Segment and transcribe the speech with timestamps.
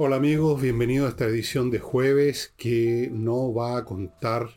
[0.00, 4.48] Hola amigos, bienvenidos a esta edición de jueves que no va a contar,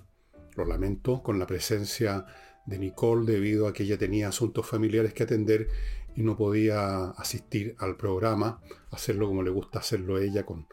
[0.56, 2.26] lo lamento, con la presencia
[2.68, 5.68] de Nicole debido a que ella tenía asuntos familiares que atender
[6.16, 8.62] y no podía asistir al programa,
[8.92, 10.68] hacerlo como le gusta hacerlo a ella, con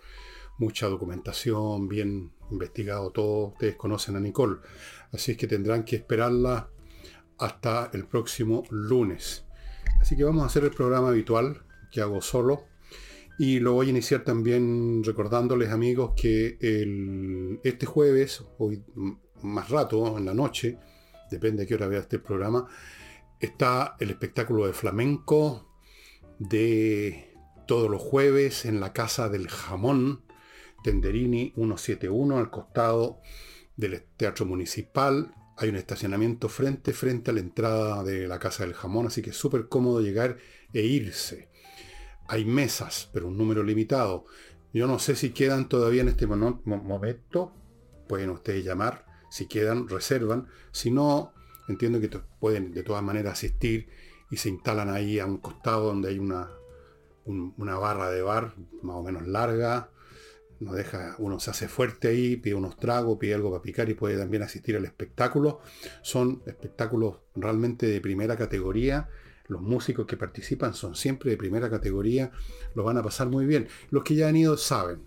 [0.59, 3.48] mucha documentación, bien investigado todo.
[3.48, 4.59] Ustedes conocen a Nicole,
[5.12, 6.69] así es que tendrán que esperarla
[7.39, 9.45] hasta el próximo lunes.
[10.00, 12.64] Así que vamos a hacer el programa habitual que hago solo
[13.39, 16.59] y lo voy a iniciar también recordándoles amigos que
[17.62, 18.82] este jueves, hoy
[19.43, 20.79] más rato, en la noche,
[21.31, 22.67] depende de qué hora vea este programa,
[23.39, 25.73] está el espectáculo de flamenco
[26.39, 27.32] de
[27.67, 30.23] todos los jueves en la Casa del Jamón,
[30.82, 33.20] Tenderini 171, al costado
[33.77, 35.34] del Teatro Municipal.
[35.58, 39.30] Hay un estacionamiento frente, frente a la entrada de la Casa del Jamón, así que
[39.30, 40.39] es súper cómodo llegar
[40.72, 41.48] e irse
[42.28, 44.27] hay mesas, pero un número limitado.
[44.73, 47.55] Yo no sé si quedan todavía en este momento.
[48.06, 49.06] Pueden ustedes llamar.
[49.31, 50.47] Si quedan, reservan.
[50.70, 51.33] Si no,
[51.69, 53.89] entiendo que pueden de todas maneras asistir
[54.31, 56.51] y se instalan ahí a un costado donde hay una,
[57.25, 59.91] una barra de bar más o menos larga.
[60.61, 63.95] No deja, uno se hace fuerte ahí, pide unos tragos, pide algo para picar y
[63.95, 65.61] puede también asistir al espectáculo.
[66.03, 69.09] Son espectáculos realmente de primera categoría
[69.48, 72.31] los músicos que participan son siempre de primera categoría,
[72.75, 73.69] los van a pasar muy bien.
[73.91, 75.06] Los que ya han ido saben.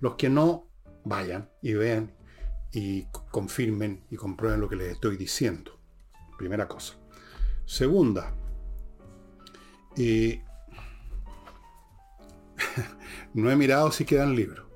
[0.00, 0.66] Los que no,
[1.04, 2.12] vayan y vean
[2.72, 5.78] y confirmen y comprueben lo que les estoy diciendo.
[6.38, 6.94] Primera cosa.
[7.66, 8.34] Segunda,
[13.34, 14.66] no he mirado si quedan libros.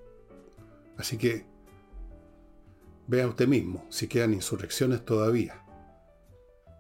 [0.99, 1.47] Así que
[3.07, 5.65] vea usted mismo si quedan insurrecciones todavía.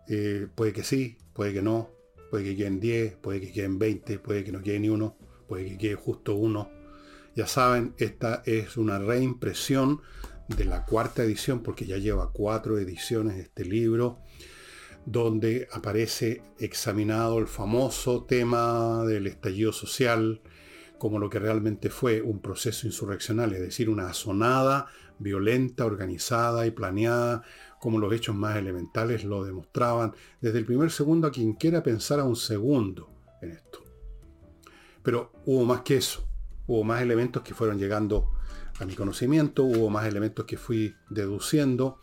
[0.08, 1.90] Eh, puede que sí, puede que no,
[2.30, 5.16] Puede que queden 10, puede que queden 20, puede que no quede ni uno,
[5.48, 6.70] puede que quede justo uno.
[7.34, 10.02] Ya saben, esta es una reimpresión
[10.48, 14.18] de la cuarta edición, porque ya lleva cuatro ediciones este libro,
[15.06, 20.42] donde aparece examinado el famoso tema del estallido social,
[20.98, 24.86] como lo que realmente fue un proceso insurreccional, es decir, una asonada
[25.18, 27.42] violenta, organizada y planeada
[27.80, 32.20] como los hechos más elementales lo demostraban, desde el primer segundo a quien quiera pensar
[32.20, 33.10] a un segundo
[33.40, 33.84] en esto.
[35.02, 36.28] Pero hubo más que eso,
[36.66, 38.32] hubo más elementos que fueron llegando
[38.80, 41.98] a mi conocimiento, hubo más elementos que fui deduciendo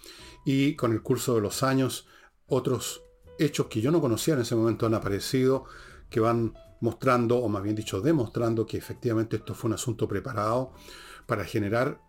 [0.45, 2.07] y con el curso de los años
[2.47, 3.03] otros
[3.39, 5.65] hechos que yo no conocía en ese momento han aparecido,
[6.09, 10.73] que van mostrando, o más bien dicho, demostrando que efectivamente esto fue un asunto preparado
[11.25, 11.99] para generar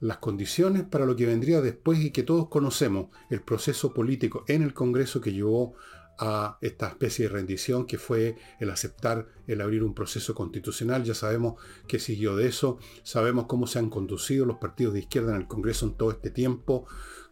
[0.00, 4.62] las condiciones para lo que vendría después y que todos conocemos, el proceso político en
[4.62, 5.74] el Congreso que llevó
[6.18, 11.02] a esta especie de rendición que fue el aceptar el abrir un proceso constitucional.
[11.02, 11.54] Ya sabemos
[11.88, 15.46] que siguió de eso, sabemos cómo se han conducido los partidos de izquierda en el
[15.46, 16.86] Congreso en todo este tiempo,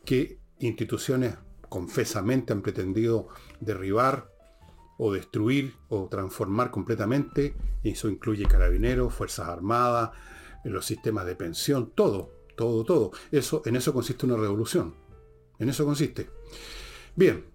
[0.06, 1.36] qué instituciones
[1.68, 3.28] confesamente han pretendido
[3.60, 4.32] derribar
[4.98, 7.54] o destruir o transformar completamente.
[7.82, 10.10] Eso incluye carabineros, Fuerzas Armadas,
[10.64, 13.12] los sistemas de pensión, todo todo, todo.
[13.30, 14.94] Eso, en eso consiste una revolución.
[15.58, 16.28] En eso consiste.
[17.14, 17.46] Bien,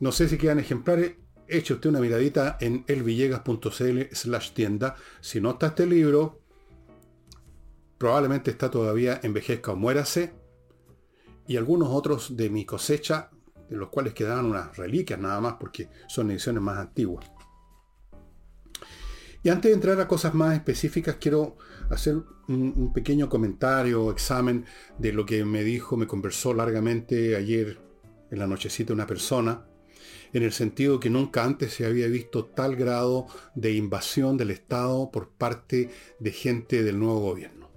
[0.00, 1.14] no sé si quedan ejemplares.
[1.46, 4.96] Eche usted una miradita en elvillegas.cl slash tienda.
[5.20, 6.40] Si no está este libro,
[7.98, 10.34] probablemente está todavía envejezca o muérase.
[11.46, 13.30] Y algunos otros de mi cosecha,
[13.70, 17.30] de los cuales quedaban unas reliquias nada más, porque son ediciones más antiguas.
[19.42, 21.56] Y antes de entrar a cosas más específicas, quiero
[21.88, 22.16] hacer
[22.48, 24.66] un, pequeño comentario examen
[24.98, 27.78] de lo que me dijo, me conversó largamente ayer
[28.30, 29.64] en la nochecita una persona,
[30.32, 35.10] en el sentido que nunca antes se había visto tal grado de invasión del Estado
[35.10, 37.70] por parte de gente del nuevo gobierno.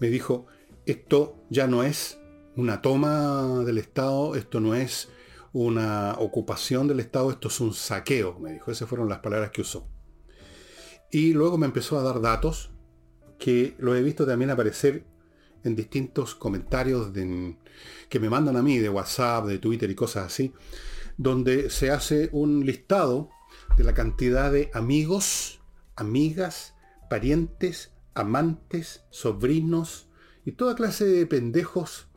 [0.00, 0.46] Me dijo,
[0.86, 2.18] esto ya no es
[2.56, 5.08] una toma del Estado, esto no es
[5.52, 8.70] una ocupación del Estado, esto es un saqueo, me dijo.
[8.70, 9.88] Esas fueron las palabras que usó.
[11.10, 12.70] Y luego me empezó a dar datos
[13.38, 15.04] que lo he visto también aparecer
[15.62, 17.12] en distintos comentarios
[18.08, 20.52] que me mandan a mí de WhatsApp, de Twitter y cosas así,
[21.16, 23.30] donde se hace un listado
[23.76, 25.60] de la cantidad de amigos,
[25.96, 26.74] amigas,
[27.08, 30.08] parientes, amantes, sobrinos
[30.44, 32.08] y toda clase de pendejos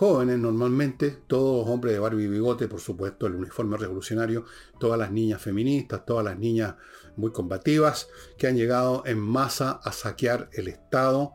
[0.00, 4.46] jóvenes normalmente, todos hombres de Barbie y bigote, por supuesto, el uniforme revolucionario,
[4.78, 6.76] todas las niñas feministas, todas las niñas
[7.16, 8.08] muy combativas,
[8.38, 11.34] que han llegado en masa a saquear el Estado.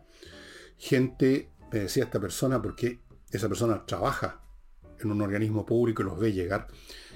[0.79, 4.41] Gente, me decía esta persona, porque esa persona trabaja
[5.00, 6.65] en un organismo público y los ve llegar,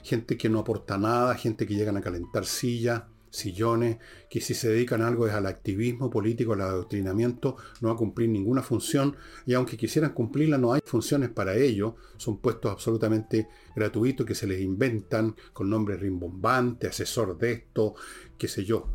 [0.03, 3.97] gente que no aporta nada, gente que llegan a calentar sillas, sillones,
[4.29, 8.29] que si se dedican a algo es al activismo político, al adoctrinamiento, no a cumplir
[8.29, 9.15] ninguna función,
[9.45, 14.47] y aunque quisieran cumplirla, no hay funciones para ello, son puestos absolutamente gratuitos que se
[14.47, 17.95] les inventan con nombre rimbombante, asesor de esto,
[18.37, 18.91] qué sé yo.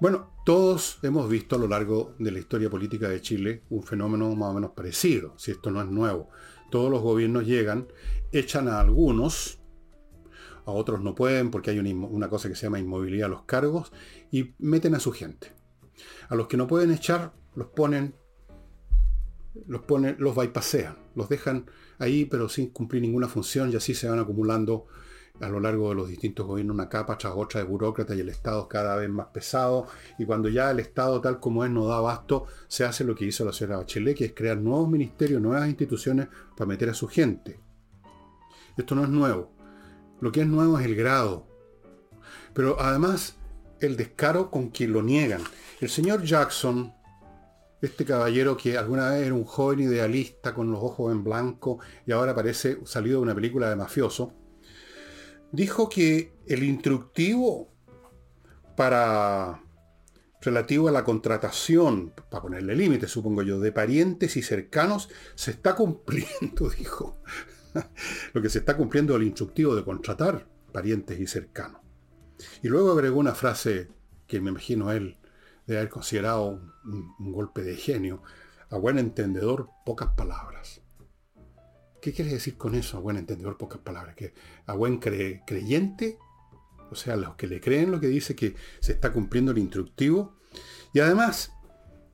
[0.00, 4.32] Bueno, todos hemos visto a lo largo de la historia política de Chile un fenómeno
[4.36, 6.30] más o menos parecido, si esto no es nuevo.
[6.70, 7.88] Todos los gobiernos llegan,
[8.30, 9.57] echan a algunos,
[10.68, 13.90] a otros no pueden porque hay una, cosa que se llama inmovilidad a los cargos
[14.30, 15.52] y meten a su gente.
[16.28, 18.14] A los que no pueden echar, los ponen,
[19.66, 24.10] los ponen, los bypasean, los dejan ahí pero sin cumplir ninguna función y así se
[24.10, 24.86] van acumulando
[25.40, 28.28] a lo largo de los distintos gobiernos una capa tras otra de burócratas y el
[28.28, 29.86] Estado cada vez más pesado.
[30.18, 33.24] Y cuando ya el Estado tal como es no da abasto, se hace lo que
[33.24, 37.08] hizo la señora Bachelet, que es crear nuevos ministerios, nuevas instituciones para meter a su
[37.08, 37.58] gente.
[38.76, 39.57] Esto no es nuevo.
[40.20, 41.46] Lo que es nuevo es el grado.
[42.54, 43.36] Pero además
[43.80, 45.42] el descaro con quien lo niegan.
[45.80, 46.92] El señor Jackson,
[47.80, 52.12] este caballero que alguna vez era un joven idealista con los ojos en blanco y
[52.12, 54.32] ahora parece salido de una película de mafioso,
[55.52, 57.72] dijo que el instructivo
[58.76, 59.62] para
[60.40, 65.74] relativo a la contratación, para ponerle límite, supongo yo, de parientes y cercanos, se está
[65.74, 67.20] cumpliendo, dijo.
[68.32, 71.80] Lo que se está cumpliendo el instructivo de contratar parientes y cercanos.
[72.62, 73.88] Y luego agregó una frase
[74.26, 75.16] que me imagino él
[75.66, 78.22] de haber considerado un golpe de genio.
[78.70, 80.82] A buen entendedor, pocas palabras.
[82.00, 84.14] ¿Qué quiere decir con eso, a buen entendedor, pocas palabras?
[84.14, 84.32] Que
[84.66, 86.18] a buen creyente,
[86.90, 90.38] o sea, los que le creen lo que dice que se está cumpliendo el instructivo.
[90.92, 91.52] Y además,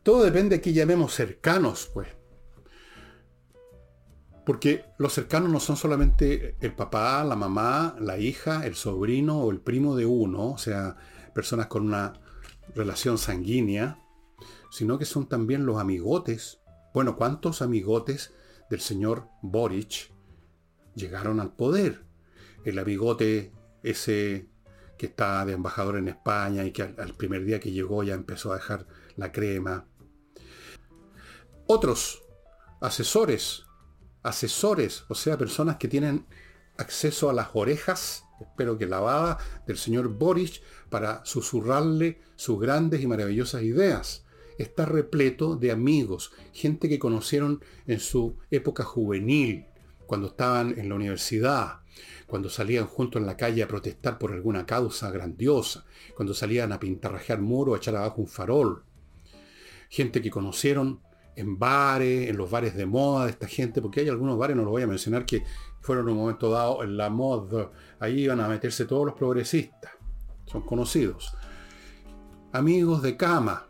[0.03, 2.09] todo depende de que llamemos cercanos, pues.
[4.45, 9.51] Porque los cercanos no son solamente el papá, la mamá, la hija, el sobrino o
[9.51, 10.97] el primo de uno, o sea,
[11.35, 12.15] personas con una
[12.75, 13.99] relación sanguínea,
[14.71, 16.61] sino que son también los amigotes.
[16.93, 18.35] Bueno, ¿cuántos amigotes
[18.71, 20.13] del señor Boric
[20.95, 22.05] llegaron al poder.
[22.65, 23.53] El amigote
[23.83, 24.49] ese
[24.97, 28.53] que está de embajador en España y que al, primer día que llegó ya empezó
[28.53, 28.87] a dejar
[29.17, 29.87] la crema.
[31.67, 32.23] Otros
[32.81, 33.65] asesores,
[34.25, 36.27] asesores, o sea, personas que tienen
[36.77, 40.61] acceso a las orejas, espero que lavada, del señor Boric
[40.91, 44.25] para susurrarle sus grandes y maravillosas ideas
[44.59, 49.67] está repleto de amigos, gente que conocieron en su época juvenil,
[50.07, 51.81] cuando estaban en la universidad,
[52.27, 55.85] cuando salían juntos en la calle a protestar por alguna causa grandiosa,
[56.15, 58.85] cuando salían a pintarrajear muro, a echar abajo un farol.
[59.89, 61.01] Gente que conocieron
[61.37, 64.63] en bares, en los bares de moda de esta gente, porque hay algunos bares, no
[64.63, 65.45] los voy a mencionar, que
[65.81, 67.71] fueron en un momento dado en la moda.
[67.99, 69.93] Ahí iban a meterse todos los progresistas.
[70.47, 71.37] Son conocidos.
[72.53, 73.67] Amigos de cama,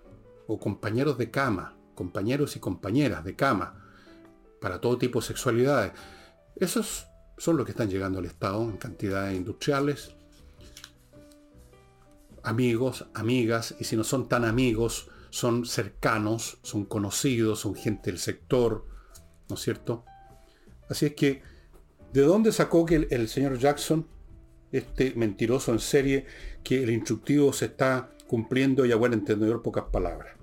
[0.47, 3.83] o compañeros de cama, compañeros y compañeras de cama,
[4.61, 5.93] para todo tipo de sexualidades.
[6.57, 7.07] Esos
[7.39, 10.15] son los que están llegando al Estado en cantidades industriales.
[12.43, 18.21] Amigos, amigas, y si no son tan amigos, son cercanos, son conocidos, son gente del
[18.21, 18.87] sector,
[19.49, 20.05] ¿no es cierto?
[20.89, 21.43] Así es que,
[22.13, 24.07] ¿de dónde sacó que el, señor Jackson,
[24.71, 26.27] este mentiroso en serie,
[26.63, 30.37] que el instructivo se está cumpliendo y a buen entendedor pocas palabras.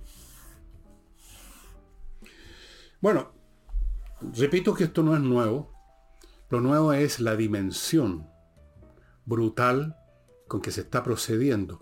[2.99, 3.31] Bueno,
[4.33, 5.71] repito que esto no es nuevo.
[6.49, 8.27] Lo nuevo es la dimensión
[9.23, 9.95] brutal
[10.49, 11.79] con que se está procediendo.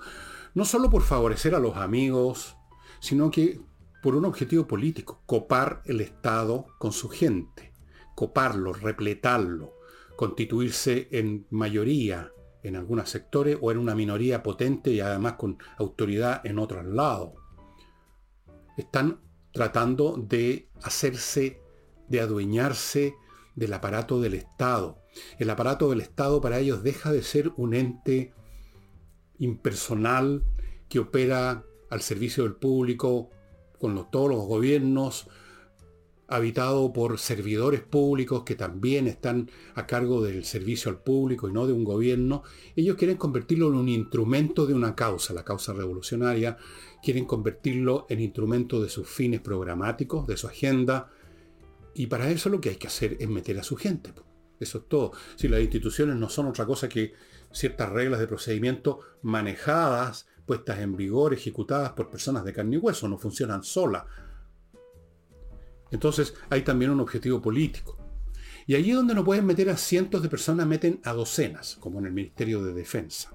[0.53, 2.55] No solo por favorecer a los amigos,
[3.00, 3.60] sino que
[4.01, 7.74] por un objetivo político, copar el Estado con su gente,
[8.15, 9.74] coparlo, repletarlo,
[10.15, 12.32] constituirse en mayoría
[12.63, 17.34] en algunos sectores o en una minoría potente y además con autoridad en otros lados.
[18.77, 19.20] Están
[19.51, 21.62] tratando de hacerse,
[22.08, 23.15] de adueñarse
[23.56, 25.01] del aparato del Estado.
[25.38, 28.34] El aparato del Estado para ellos deja de ser un ente
[29.38, 30.44] impersonal
[30.88, 33.29] que opera al servicio del público
[33.79, 35.27] con todos los gobiernos,
[36.27, 41.65] habitado por servidores públicos que también están a cargo del servicio al público y no
[41.65, 42.43] de un gobierno,
[42.75, 46.58] ellos quieren convertirlo en un instrumento de una causa, la causa revolucionaria,
[47.01, 51.10] quieren convertirlo en instrumento de sus fines programáticos, de su agenda,
[51.96, 54.13] y para eso lo que hay que hacer es meter a su gente.
[54.60, 55.12] Eso es todo.
[55.36, 57.13] Si las instituciones no son otra cosa que
[57.51, 63.08] ciertas reglas de procedimiento manejadas, puestas en vigor, ejecutadas por personas de carne y hueso,
[63.08, 64.03] no funcionan solas
[65.91, 67.98] entonces hay también un objetivo político.
[68.68, 72.06] Y allí donde no pueden meter a cientos de personas, meten a docenas, como en
[72.06, 73.32] el Ministerio de Defensa.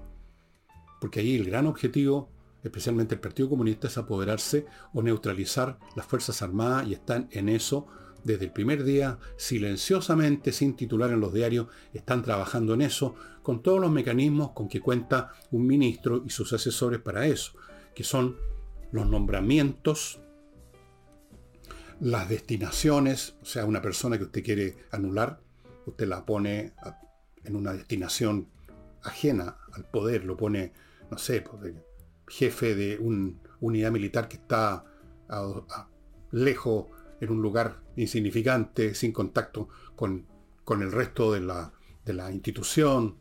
[1.01, 2.29] Porque ahí el gran objetivo,
[2.63, 7.87] especialmente el Partido Comunista, es apoderarse o neutralizar las Fuerzas Armadas y están en eso
[8.25, 13.13] desde el primer día, silenciosamente, sin titular en los diarios, están trabajando en eso,
[13.43, 17.53] con todos los mecanismos con que cuenta un ministro y sus asesores para eso,
[17.93, 18.35] que son
[18.91, 20.19] los nombramientos,
[21.99, 25.39] las destinaciones, o sea, una persona que usted quiere anular,
[25.85, 26.73] usted la pone
[27.43, 28.47] en una destinación
[29.03, 30.73] ajena al poder, lo pone,
[31.11, 31.75] no sé, pues,
[32.27, 34.83] jefe de una unidad militar que está
[36.31, 36.87] lejos
[37.25, 40.25] en un lugar insignificante, sin contacto con,
[40.69, 41.73] el resto de la,
[42.05, 43.17] de la institución.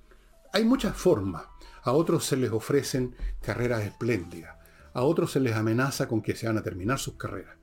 [0.52, 1.44] Hay muchas formas.
[1.82, 4.56] A otros se les ofrecen carreras espléndidas.
[4.94, 7.56] A otros se les amenaza con que se van a terminar sus carreras.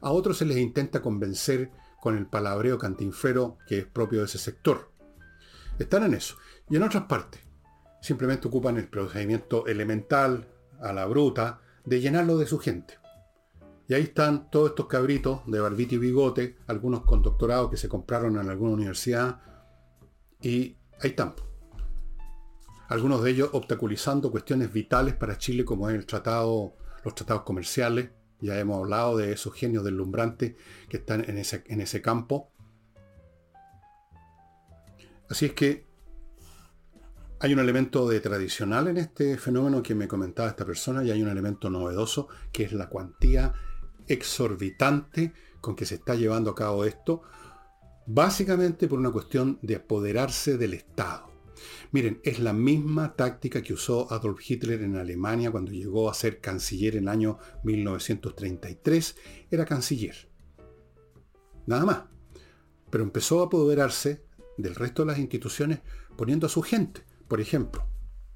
[0.00, 4.38] A otros se les intenta convencer con el palabreo cantinfero que es propio de ese
[4.38, 4.92] sector.
[5.78, 6.36] Están en eso.
[6.68, 7.40] Y en otras partes,
[8.00, 10.48] simplemente ocupan el procedimiento elemental,
[10.80, 12.98] a la bruta, de llenarlo de su gente.
[13.86, 17.88] Y ahí están todos estos cabritos de barbito y bigote, algunos con doctorado que se
[17.88, 19.40] compraron en alguna universidad.
[20.40, 21.34] Y ahí están.
[22.88, 28.10] Algunos de ellos obstaculizando cuestiones vitales para Chile como es el tratado, los tratados comerciales.
[28.40, 30.54] Ya hemos hablado de esos genios deslumbrantes
[30.88, 32.50] que están en ese, en ese campo.
[35.28, 35.86] Así es que
[37.40, 41.22] hay un elemento de tradicional en este fenómeno que me comentaba esta persona y hay
[41.22, 43.52] un elemento novedoso que es la cuantía
[44.08, 47.22] exorbitante con que se está llevando a cabo esto,
[48.06, 51.34] básicamente por una cuestión de apoderarse del Estado.
[51.92, 56.40] Miren, es la misma táctica que usó Adolf Hitler en Alemania cuando llegó a ser
[56.40, 59.16] canciller en el año 1933.
[59.50, 60.28] Era canciller.
[61.66, 62.02] Nada más.
[62.90, 64.24] Pero empezó a apoderarse
[64.58, 65.80] del resto de las instituciones
[66.16, 67.02] poniendo a su gente.
[67.28, 67.86] Por ejemplo,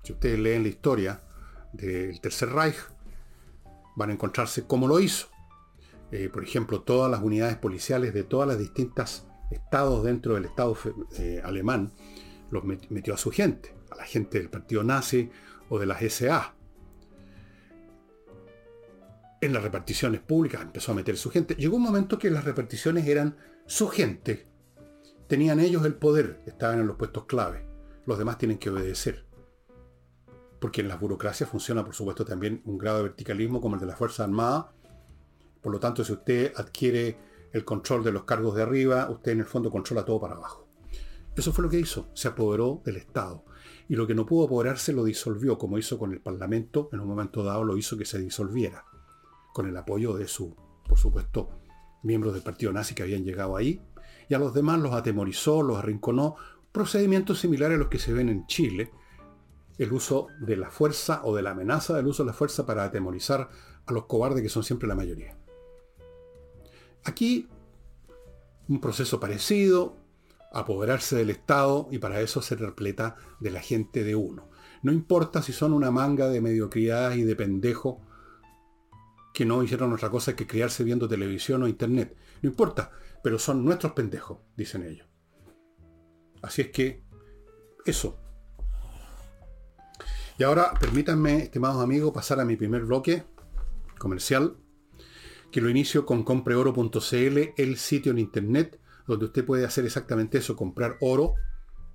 [0.03, 1.23] si ustedes leen la historia
[1.73, 2.77] del Tercer Reich,
[3.97, 5.29] van a encontrarse cómo lo hizo.
[6.11, 10.77] Eh, por ejemplo, todas las unidades policiales de todas las distintas estados dentro del Estado
[11.19, 11.93] eh, alemán,
[12.51, 15.31] los metió a su gente, a la gente del partido nazi
[15.69, 16.55] o de las SA.
[19.41, 21.55] En las reparticiones públicas empezó a meter su gente.
[21.55, 23.37] Llegó un momento que las reparticiones eran
[23.67, 24.47] su gente.
[25.29, 27.67] Tenían ellos el poder, estaban en los puestos clave.
[28.07, 29.27] Los demás tienen que obedecer.
[30.59, 33.87] Porque en las burocracias funciona, por supuesto, también un grado de verticalismo como el de
[33.87, 34.73] la Fuerza Armada
[35.69, 37.19] por lo tanto, si usted adquiere
[37.53, 40.67] el control de los cargos de arriba, usted en el fondo controla todo para abajo.
[41.37, 43.45] Eso fue lo que hizo, se apoderó del Estado.
[43.87, 47.09] Y lo que no pudo apoderarse lo disolvió, como hizo con el Parlamento, en un
[47.09, 48.87] momento dado lo hizo que se disolviera,
[49.53, 50.57] con el apoyo de su,
[50.89, 51.51] por supuesto,
[52.03, 53.83] miembros del partido nazi que habían llegado ahí,
[54.27, 56.37] y a los demás los atemorizó, los arrinconó,
[56.73, 58.91] procedimientos similares a los que se ven en Chile,
[59.77, 62.85] el uso de la fuerza o de la amenaza del uso de la fuerza para
[62.85, 63.51] atemorizar
[63.85, 65.38] a los cobardes que son siempre la mayoría.
[67.09, 67.49] Aquí
[68.69, 69.97] un proceso parecido,
[70.53, 74.51] apoderarse del Estado y para eso se repleta de la gente de uno.
[74.83, 78.03] No importa si son una manga de mediocridad y de pendejo
[79.33, 82.15] que no hicieron otra cosa que criarse viendo televisión o internet.
[82.43, 82.91] No importa,
[83.23, 85.09] pero son nuestros pendejos, dicen ellos.
[86.43, 87.05] Así es que,
[87.87, 88.21] eso.
[90.39, 93.25] Y ahora permítanme, estimados amigos, pasar a mi primer bloque
[93.99, 94.59] comercial
[95.51, 100.55] que lo inicio con compreoro.cl, el sitio en internet donde usted puede hacer exactamente eso,
[100.55, 101.35] comprar oro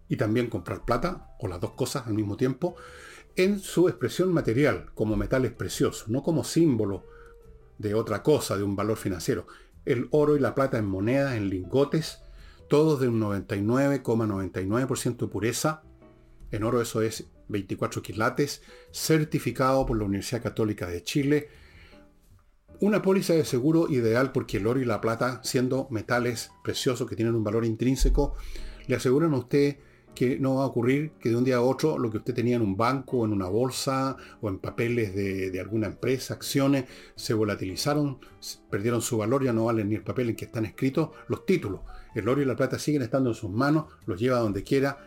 [0.09, 2.75] y también comprar plata, o las dos cosas al mismo tiempo,
[3.35, 7.05] en su expresión material, como metales preciosos, no como símbolo
[7.77, 9.47] de otra cosa, de un valor financiero.
[9.85, 12.19] El oro y la plata en monedas, en lingotes,
[12.67, 15.83] todos de un 99,99% de pureza.
[16.51, 21.49] En oro eso es 24 quilates, certificado por la Universidad Católica de Chile,
[22.79, 27.15] una póliza de seguro ideal porque el oro y la plata, siendo metales preciosos que
[27.15, 28.35] tienen un valor intrínseco,
[28.87, 29.77] le aseguran a usted
[30.13, 32.55] que no va a ocurrir que de un día a otro lo que usted tenía
[32.55, 38.19] en un banco, en una bolsa o en papeles de, alguna empresa, acciones, se volatilizaron,
[38.69, 41.81] perdieron su valor, ya no valen ni el papel en que están escritos los títulos.
[42.13, 44.99] El oro y la plata siguen estando en sus manos, los lleva donde quiera,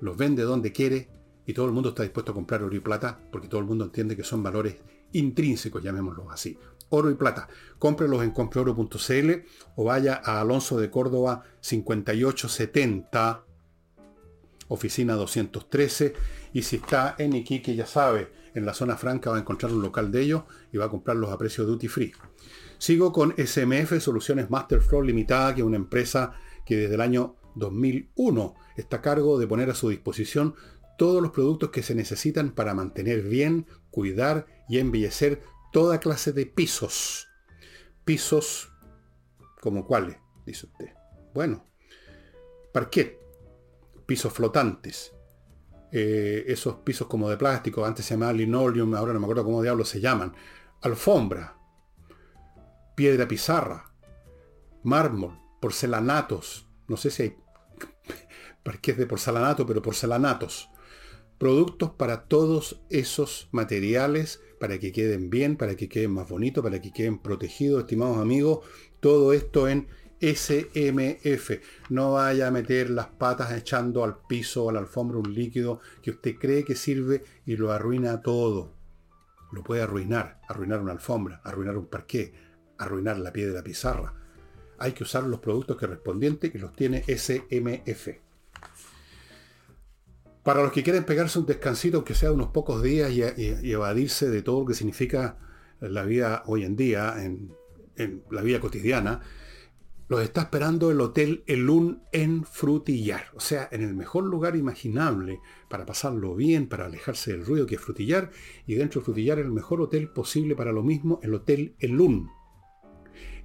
[0.00, 1.08] los vende donde quiere
[1.46, 3.84] y todo el mundo está dispuesto a comprar oro y plata porque todo el mundo
[3.84, 4.76] entiende que son valores
[5.12, 6.58] intrínsecos, llamémoslos así
[6.94, 7.48] oro y plata.
[7.78, 9.30] Cómprelos en compreoro.cl
[9.76, 13.44] o vaya a Alonso de Córdoba 5870,
[14.68, 16.14] oficina 213.
[16.52, 19.82] Y si está en Iquique, ya sabe, en la zona franca va a encontrar un
[19.82, 22.12] local de ellos y va a comprarlos a precio duty free.
[22.78, 26.34] Sigo con SMF Soluciones Master Floor Limitada, que es una empresa
[26.64, 28.54] que desde el año 2001.
[28.76, 30.54] Está a cargo de poner a su disposición
[30.96, 35.42] todos los productos que se necesitan para mantener bien, cuidar y embellecer
[35.74, 37.28] toda clase de pisos.
[38.04, 38.72] Pisos
[39.60, 40.16] como cuáles,
[40.46, 40.94] dice usted.
[41.34, 41.66] Bueno,
[42.72, 43.18] parquet,
[44.06, 45.12] pisos flotantes,
[45.90, 49.62] eh, esos pisos como de plástico, antes se llamaba linoleum, ahora no me acuerdo cómo
[49.62, 50.32] diablos se llaman,
[50.80, 51.58] alfombra,
[52.94, 53.92] piedra pizarra,
[54.84, 57.36] mármol, porcelanatos, no sé si hay
[58.62, 60.70] parques de porcelanato, pero porcelanatos.
[61.38, 66.80] Productos para todos esos materiales, para que queden bien, para que queden más bonitos, para
[66.80, 68.60] que queden protegidos, estimados amigos.
[68.98, 69.88] Todo esto en
[70.22, 71.50] SMF.
[71.90, 75.80] No vaya a meter las patas echando al piso o a la alfombra un líquido
[76.00, 78.72] que usted cree que sirve y lo arruina todo.
[79.52, 82.32] Lo puede arruinar, arruinar una alfombra, arruinar un parqué,
[82.78, 84.14] arruinar la piedra pizarra.
[84.78, 88.23] Hay que usar los productos correspondientes que los tiene SMF.
[90.44, 93.22] Para los que quieren pegarse un descansito, aunque sea unos pocos días, y,
[93.72, 95.38] evadirse de todo lo que significa
[95.80, 97.56] la vida hoy en día, en,
[98.30, 99.20] la vida cotidiana,
[100.08, 103.24] los está esperando el Hotel Elun en Frutillar.
[103.34, 107.76] O sea, en el mejor lugar imaginable para pasarlo bien, para alejarse del ruido que
[107.76, 108.30] es Frutillar.
[108.66, 112.28] Y dentro de Frutillar el mejor hotel posible para lo mismo, el Hotel Elun.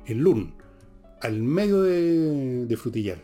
[0.06, 0.56] Elun,
[1.22, 3.24] al medio de, Frutillar.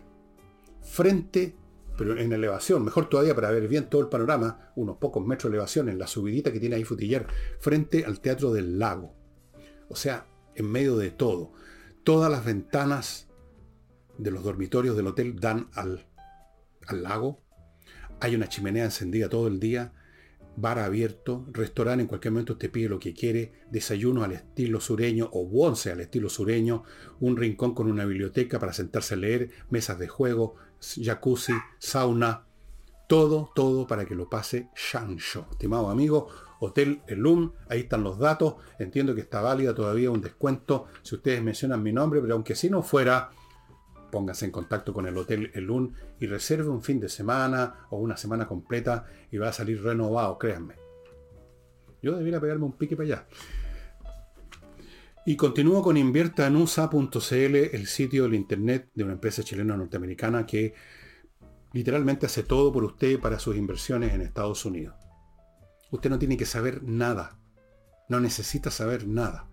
[0.81, 1.55] Frente,
[1.97, 5.55] pero en elevación, mejor todavía para ver bien todo el panorama, unos pocos metros de
[5.55, 7.27] elevación en la subidita que tiene ahí Frutillar,
[7.59, 9.13] frente al Teatro del Lago.
[9.89, 11.53] O sea, en medio de todo.
[12.03, 13.27] Todas las ventanas
[14.17, 16.07] de los dormitorios del hotel dan al,
[16.87, 17.41] al lago.
[18.19, 19.93] Hay una chimenea encendida todo el día,
[20.55, 25.29] bar abierto, restaurante, en cualquier momento usted pide lo que quiere, desayuno al estilo sureño
[25.33, 26.83] o once al estilo sureño,
[27.19, 32.45] un rincón con una biblioteca para sentarse a leer, mesas de juego, jacuzzi, sauna,
[33.07, 35.47] todo, todo para que lo pase Shansho.
[35.51, 36.27] Estimado amigo,
[36.59, 41.43] Hotel Elum, ahí están los datos, entiendo que está válida todavía un descuento si ustedes
[41.43, 43.29] mencionan mi nombre, pero aunque si no fuera,
[44.11, 48.17] póngase en contacto con el Hotel Elun y reserve un fin de semana o una
[48.17, 50.75] semana completa y va a salir renovado, créanme.
[52.01, 53.27] Yo debería pegarme un pique para allá.
[55.27, 60.75] Y continúo con inviertanusa.cl, el sitio del internet de una empresa chilena norteamericana que
[61.73, 64.93] literalmente hace todo por usted para sus inversiones en Estados Unidos.
[65.89, 67.39] Usted no tiene que saber nada.
[68.07, 69.49] No necesita saber nada.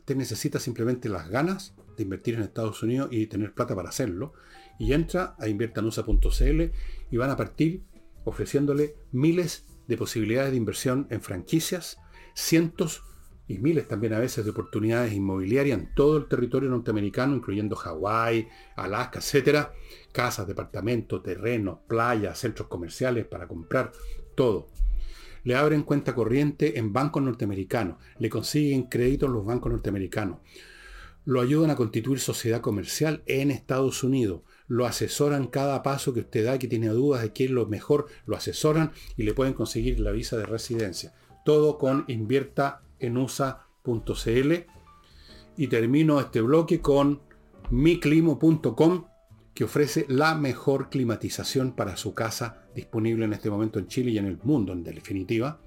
[0.00, 4.34] Usted necesita simplemente las ganas de invertir en Estados Unidos y tener plata para hacerlo.
[4.78, 6.62] Y entra a inviertanusa.cl
[7.10, 7.82] y van a partir
[8.24, 11.96] ofreciéndole miles de posibilidades de inversión en franquicias,
[12.34, 13.02] cientos
[13.46, 18.48] y miles también a veces de oportunidades inmobiliarias en todo el territorio norteamericano, incluyendo Hawái,
[18.76, 19.74] Alaska, etcétera,
[20.12, 23.92] casas, departamentos, terrenos, playas, centros comerciales para comprar,
[24.34, 24.68] todo.
[25.42, 30.38] Le abren cuenta corriente en bancos norteamericanos, le consiguen créditos en los bancos norteamericanos
[31.24, 36.44] lo ayudan a constituir sociedad comercial en Estados Unidos, lo asesoran cada paso que usted
[36.44, 40.00] da, que tiene dudas de qué es lo mejor, lo asesoran y le pueden conseguir
[40.00, 41.14] la visa de residencia.
[41.44, 42.04] Todo con
[43.00, 44.52] inviertaenusa.cl
[45.56, 47.20] y termino este bloque con
[47.70, 49.04] miclimo.com
[49.54, 54.18] que ofrece la mejor climatización para su casa disponible en este momento en Chile y
[54.18, 55.60] en el mundo en definitiva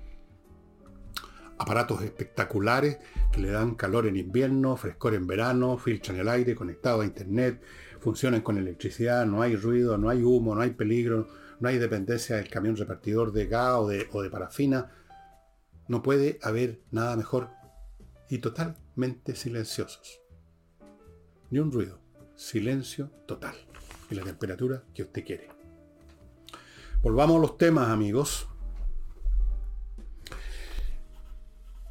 [1.57, 2.99] aparatos espectaculares
[3.31, 7.61] que le dan calor en invierno, frescor en verano, filtran el aire, conectado a internet,
[7.99, 11.27] funcionan con electricidad, no hay ruido, no hay humo, no hay peligro,
[11.59, 14.91] no hay dependencia del camión repartidor de gas o de, o de parafina.
[15.87, 17.49] No puede haber nada mejor
[18.29, 20.21] y totalmente silenciosos.
[21.49, 21.99] Ni un ruido,
[22.35, 23.55] silencio total
[24.09, 25.49] y la temperatura que usted quiere.
[27.01, 28.47] Volvamos a los temas, amigos.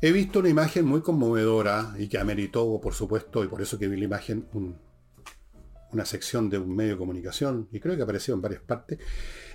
[0.02, 3.88] He visto una imagen muy conmovedora y que ameritó, por supuesto, y por eso que
[3.88, 4.46] vi la imagen,
[5.90, 8.98] una sección de un medio de comunicación, y creo que apareció en varias partes,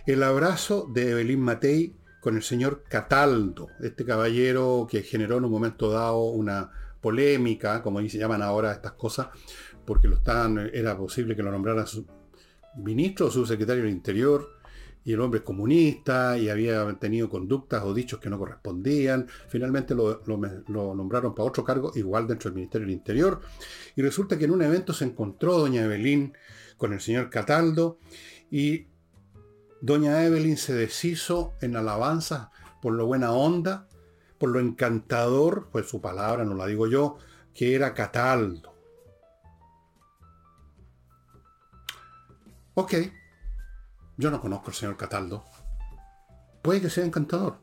[0.08, 5.52] el abrazo de Evelyn Matei con el señor Cataldo, este caballero que generó en un
[5.52, 9.28] momento dado una polémica, como se llaman ahora estas cosas,
[9.86, 12.06] porque lo estaban, era posible que lo nombraran su
[12.78, 14.62] ministro o subsecretario del Interior,
[15.04, 19.28] y el hombre es comunista y había tenido conductas o dichos que no correspondían.
[19.48, 20.22] Finalmente lo,
[20.68, 23.42] nombraron para otro cargo, igual dentro del Ministerio del Interior.
[23.96, 26.34] Y resulta que en un evento se encontró doña Evelyn
[26.78, 27.98] con el señor Cataldo
[28.52, 28.91] y
[29.82, 32.50] doña Evelyn se deshizo en alabanzas
[32.82, 33.88] por lo buena onda,
[34.38, 37.18] por lo encantador, pues su palabra no la digo yo,
[37.54, 38.74] que era Cataldo.
[42.74, 42.94] Ok,
[44.18, 45.44] Yo no conozco al señor Cataldo.
[46.62, 47.58] Puede que sea encantador.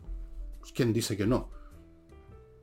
[0.75, 1.51] ¿Quién dice que no?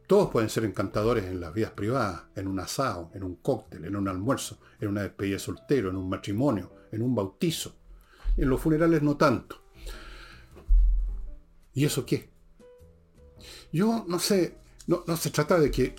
[0.07, 3.95] Todos pueden ser encantadores en las vidas privadas, en un asado, en un cóctel, en
[3.95, 7.75] un almuerzo, en una despedida soltero, en un matrimonio, en un bautizo.
[8.37, 9.61] En los funerales no tanto.
[11.73, 12.29] ¿Y eso qué?
[13.71, 15.95] Yo no sé, no, no se trata de que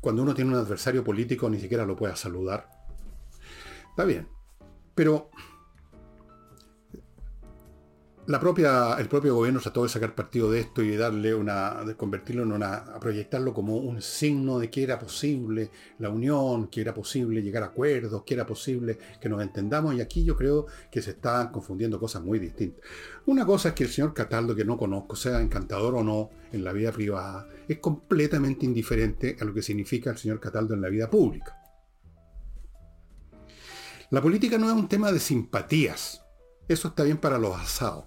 [0.00, 2.70] cuando uno tiene un adversario político ni siquiera lo pueda saludar.
[3.90, 4.28] Está bien.
[4.94, 5.30] Pero
[8.30, 12.52] el propio gobierno trató de sacar partido de esto y darle una, de convertirlo en
[12.52, 17.40] una, a proyectarlo como un signo de que era posible la unión, que era posible
[17.40, 19.94] llegar a acuerdos, que era posible que nos entendamos.
[19.94, 22.84] Y aquí yo creo que se están confundiendo cosas muy distintas.
[23.24, 26.64] Una cosa es que el señor Cataldo, que no conozco, sea encantador o no en
[26.64, 30.90] la vida privada, es completamente indiferente a lo que significa el señor Cataldo en la
[30.90, 31.56] vida pública.
[34.10, 36.22] La política no es un tema de simpatías.
[36.68, 38.04] Eso está bien para los asados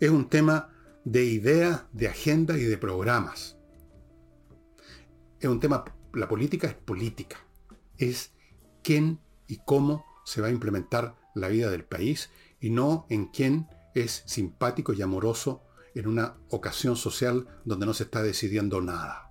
[0.00, 0.70] es un tema
[1.04, 3.58] de ideas, de agenda y de programas.
[5.38, 5.84] Es un tema,
[6.14, 7.36] la política es política.
[7.98, 8.32] Es
[8.82, 13.68] quién y cómo se va a implementar la vida del país y no en quién
[13.94, 15.62] es simpático y amoroso
[15.94, 19.30] en una ocasión social donde no se está decidiendo nada.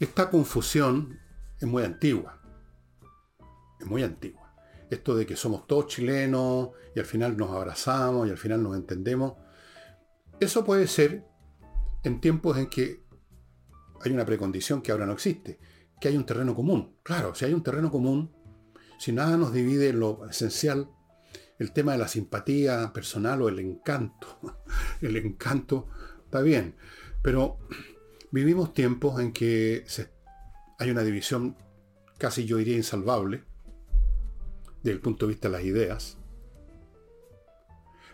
[0.00, 1.20] Esta confusión
[1.60, 2.40] es muy antigua.
[3.78, 4.45] Es muy antigua
[4.90, 8.76] esto de que somos todos chilenos y al final nos abrazamos y al final nos
[8.76, 9.34] entendemos,
[10.40, 11.24] eso puede ser
[12.04, 13.04] en tiempos en que
[14.00, 15.58] hay una precondición que ahora no existe,
[16.00, 16.96] que hay un terreno común.
[17.02, 18.32] Claro, si hay un terreno común,
[18.98, 20.90] si nada nos divide en lo esencial,
[21.58, 24.38] el tema de la simpatía personal o el encanto,
[25.00, 25.88] el encanto
[26.24, 26.76] está bien,
[27.22, 27.58] pero
[28.30, 29.84] vivimos tiempos en que
[30.78, 31.56] hay una división
[32.18, 33.44] casi yo diría insalvable,
[34.82, 36.18] desde el punto de vista de las ideas.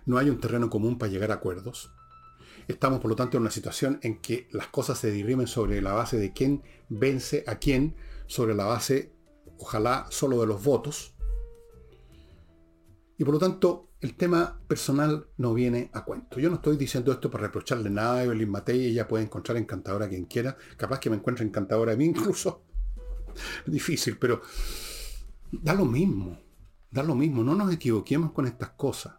[0.05, 1.92] No hay un terreno común para llegar a acuerdos.
[2.68, 5.92] Estamos, por lo tanto, en una situación en que las cosas se dirimen sobre la
[5.92, 7.96] base de quién vence a quién,
[8.27, 9.12] sobre la base,
[9.59, 11.14] ojalá, solo de los votos.
[13.18, 16.40] Y por lo tanto, el tema personal no viene a cuento.
[16.40, 20.07] Yo no estoy diciendo esto para reprocharle nada a Evelyn Matei, ella puede encontrar encantadora
[20.07, 22.64] a quien quiera, capaz que me encuentre encantadora a mí incluso.
[23.66, 24.42] Difícil, pero
[25.53, 26.37] da lo mismo.
[26.93, 29.15] Da lo mismo, no nos equivoquemos con estas cosas.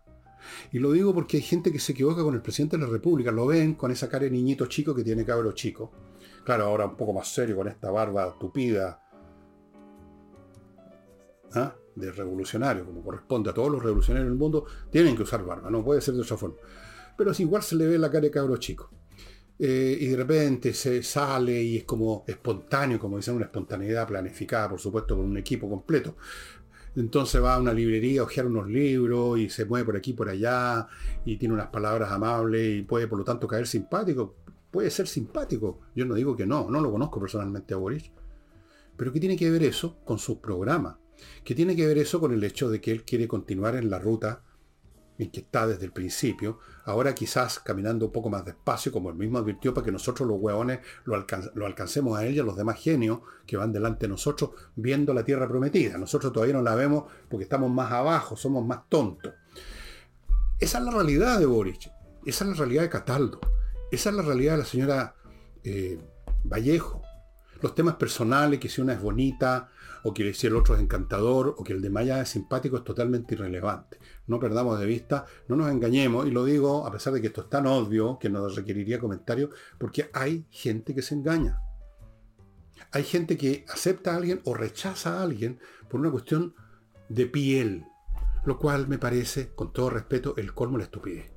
[0.71, 3.31] Y lo digo porque hay gente que se equivoca con el presidente de la República,
[3.31, 5.91] lo ven con esa cara de niñito chico que tiene cabro chico.
[6.43, 9.01] Claro, ahora un poco más serio con esta barba tupida
[11.55, 11.75] ¿ah?
[11.95, 15.83] de revolucionario, como corresponde a todos los revolucionarios del mundo, tienen que usar barba, no
[15.83, 16.57] puede ser de otra forma.
[17.17, 18.91] Pero si igual se le ve la cara de cabro chico.
[19.59, 24.69] Eh, y de repente se sale y es como espontáneo, como dicen, una espontaneidad planificada,
[24.69, 26.17] por supuesto, por un equipo completo.
[26.95, 30.29] Entonces va a una librería a ojear unos libros y se mueve por aquí por
[30.29, 30.87] allá
[31.25, 34.35] y tiene unas palabras amables y puede por lo tanto caer simpático.
[34.69, 35.79] Puede ser simpático.
[35.95, 38.11] Yo no digo que no, no lo conozco personalmente a Boris.
[38.95, 40.99] Pero ¿qué tiene que ver eso con su programa?
[41.43, 43.99] ¿Qué tiene que ver eso con el hecho de que él quiere continuar en la
[43.99, 44.43] ruta
[45.17, 49.15] en que está desde el principio, ahora quizás caminando un poco más despacio, como él
[49.15, 51.15] mismo advirtió, para que nosotros los hueones lo,
[51.65, 55.23] alcancemos a él y a los demás genios que van delante de nosotros viendo la
[55.23, 55.97] tierra prometida.
[55.97, 59.33] Nosotros todavía no la vemos porque estamos más abajo, somos más tontos.
[60.59, 61.91] Esa es la realidad de Boric,
[62.25, 63.39] esa es la realidad de Cataldo,
[63.91, 65.15] esa es la realidad de la señora
[65.63, 65.99] eh,
[66.43, 67.01] Vallejo.
[67.61, 69.69] Los temas personales, que si una es bonita,
[70.03, 72.83] o que si el otro es encantador, o que el de Maya es simpático, es
[72.83, 77.21] totalmente irrelevante no perdamos de vista, no nos engañemos, y lo digo a pesar de
[77.21, 81.59] que esto es tan obvio que no requeriría comentario, porque hay gente que se engaña.
[82.91, 86.55] Hay gente que acepta a alguien o rechaza a alguien por una cuestión
[87.09, 87.85] de piel,
[88.45, 91.31] lo cual me parece, con todo respeto, el colmo de la estupidez.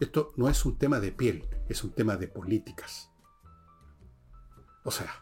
[0.00, 3.10] Esto no es un tema de piel, es un tema de políticas.
[4.84, 5.14] O sea,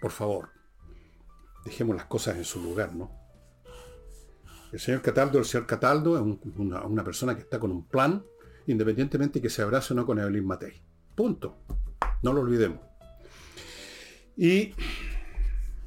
[0.00, 0.50] por favor,
[1.64, 3.10] dejemos las cosas en su lugar, ¿no?
[4.72, 8.24] El señor Cataldo, el señor Cataldo es una, persona que está con un plan,
[8.66, 10.80] independientemente que se abrace o no con Evelyn Matei.
[11.14, 11.58] Punto.
[12.22, 12.80] No lo olvidemos.
[14.34, 14.72] Y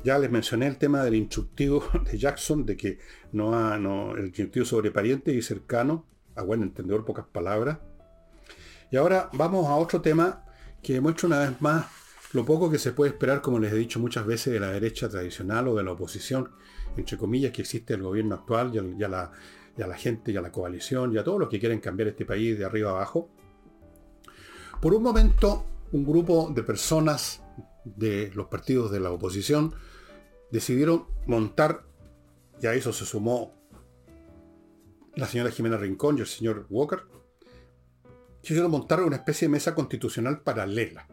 [0.03, 2.99] ya les mencioné el tema del instructivo de Jackson, de que
[3.31, 7.79] no ha, no, el instructivo sobre pariente y cercano, a buen entendedor, pocas palabras.
[8.91, 10.45] Y ahora vamos a otro tema
[10.83, 11.87] que muestra una vez más
[12.35, 15.07] lo poco que se puede esperar, como les he dicho muchas veces, de la derecha
[15.07, 16.51] tradicional o de la oposición,
[16.97, 21.13] entre comillas, que existe el gobierno actual y a, la, gente y a la coalición
[21.13, 23.29] y a todos los que quieren cambiar este país de arriba abajo.
[24.81, 27.41] Por un momento, un grupo de personas
[27.85, 29.73] de los partidos de la oposición
[30.51, 31.85] decidieron montar,
[32.61, 33.55] y a eso se sumó
[35.15, 36.99] la señora Jimena Rincón y el señor Walker,
[38.41, 41.07] quisieron montar una especie de mesa constitucional paralela.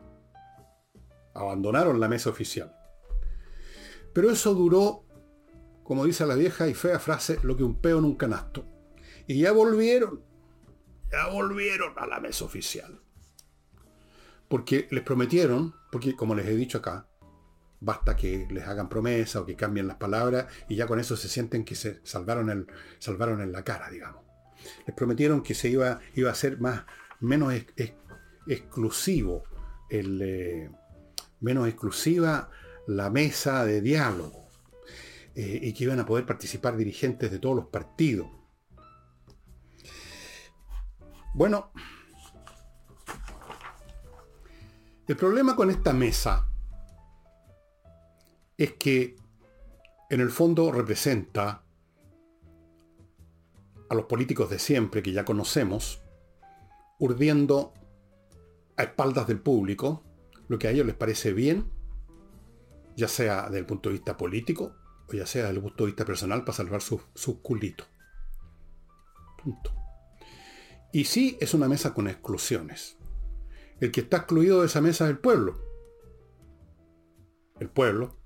[1.35, 2.75] Abandonaron la mesa oficial.
[4.13, 5.05] Pero eso duró,
[5.85, 8.67] como dice la vieja y fea frase, lo que un peo en un canasto.
[9.27, 10.23] Y ya volvieron,
[11.11, 13.01] ya volvieron a la mesa oficial.
[14.49, 17.07] Porque les prometieron, porque como les he dicho acá,
[17.81, 21.29] basta que les hagan promesa o que cambien las palabras y ya con eso se
[21.29, 22.67] sienten que se salvaron, el,
[22.99, 24.23] salvaron en la cara, digamos.
[24.87, 26.85] Les prometieron que se iba, iba a ser más,
[27.21, 27.53] menos
[28.47, 29.45] exclusivo,
[29.91, 30.71] el, eh,
[31.43, 32.51] menos exclusiva
[32.87, 34.49] la mesa de diálogo
[35.35, 38.29] eh, y que iban a poder participar dirigentes de todos los partidos.
[41.35, 41.73] Bueno,
[45.07, 46.49] el problema con esta mesa
[48.57, 49.17] es que
[50.11, 51.65] en el fondo representa
[53.89, 56.03] a los políticos de siempre que ya conocemos,
[56.99, 57.73] urdiendo
[58.77, 60.05] a espaldas del público
[60.49, 61.71] lo que a ellos les parece bien,
[62.97, 64.75] ya sea desde el punto de vista político
[65.09, 67.89] o ya sea desde el punto de vista personal para salvar sus su culitos.
[69.43, 69.73] Punto.
[70.93, 72.99] Y sí es una mesa con exclusiones.
[73.81, 75.59] El que está excluido de esa mesa es el pueblo.
[77.59, 78.19] El pueblo.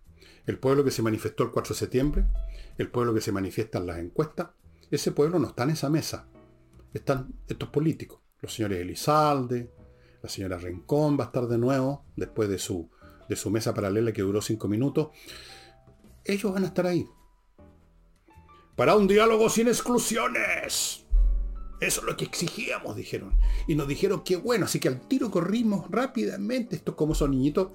[0.46, 2.26] El pueblo que se manifestó el 4 de septiembre.
[2.76, 4.50] El pueblo que se manifiesta en las encuestas.
[4.90, 6.28] Ese pueblo no está en esa mesa.
[6.92, 8.20] Están estos políticos.
[8.40, 9.72] Los señores Elizalde,
[10.22, 12.88] la señora Rincón va a estar de nuevo después de su,
[13.28, 15.08] de su mesa paralela que duró cinco minutos.
[16.24, 17.06] Ellos van a estar ahí.
[18.74, 21.06] Para un diálogo sin exclusiones.
[21.80, 23.34] Eso es lo que exigíamos, dijeron.
[23.66, 26.76] Y nos dijeron que bueno, así que al tiro corrimos rápidamente.
[26.76, 27.72] Estos como son niñitos,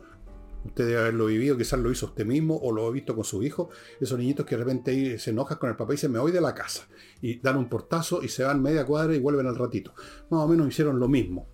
[0.65, 3.43] usted debe haberlo vivido, quizás lo hizo usted mismo o lo ha visto con su
[3.43, 3.69] hijo.
[3.99, 6.41] Esos niñitos que de repente se enojan con el papá y dicen, me voy de
[6.41, 6.88] la casa.
[7.21, 9.93] Y dan un portazo y se van media cuadra y vuelven al ratito.
[10.30, 11.47] Más o menos hicieron lo mismo.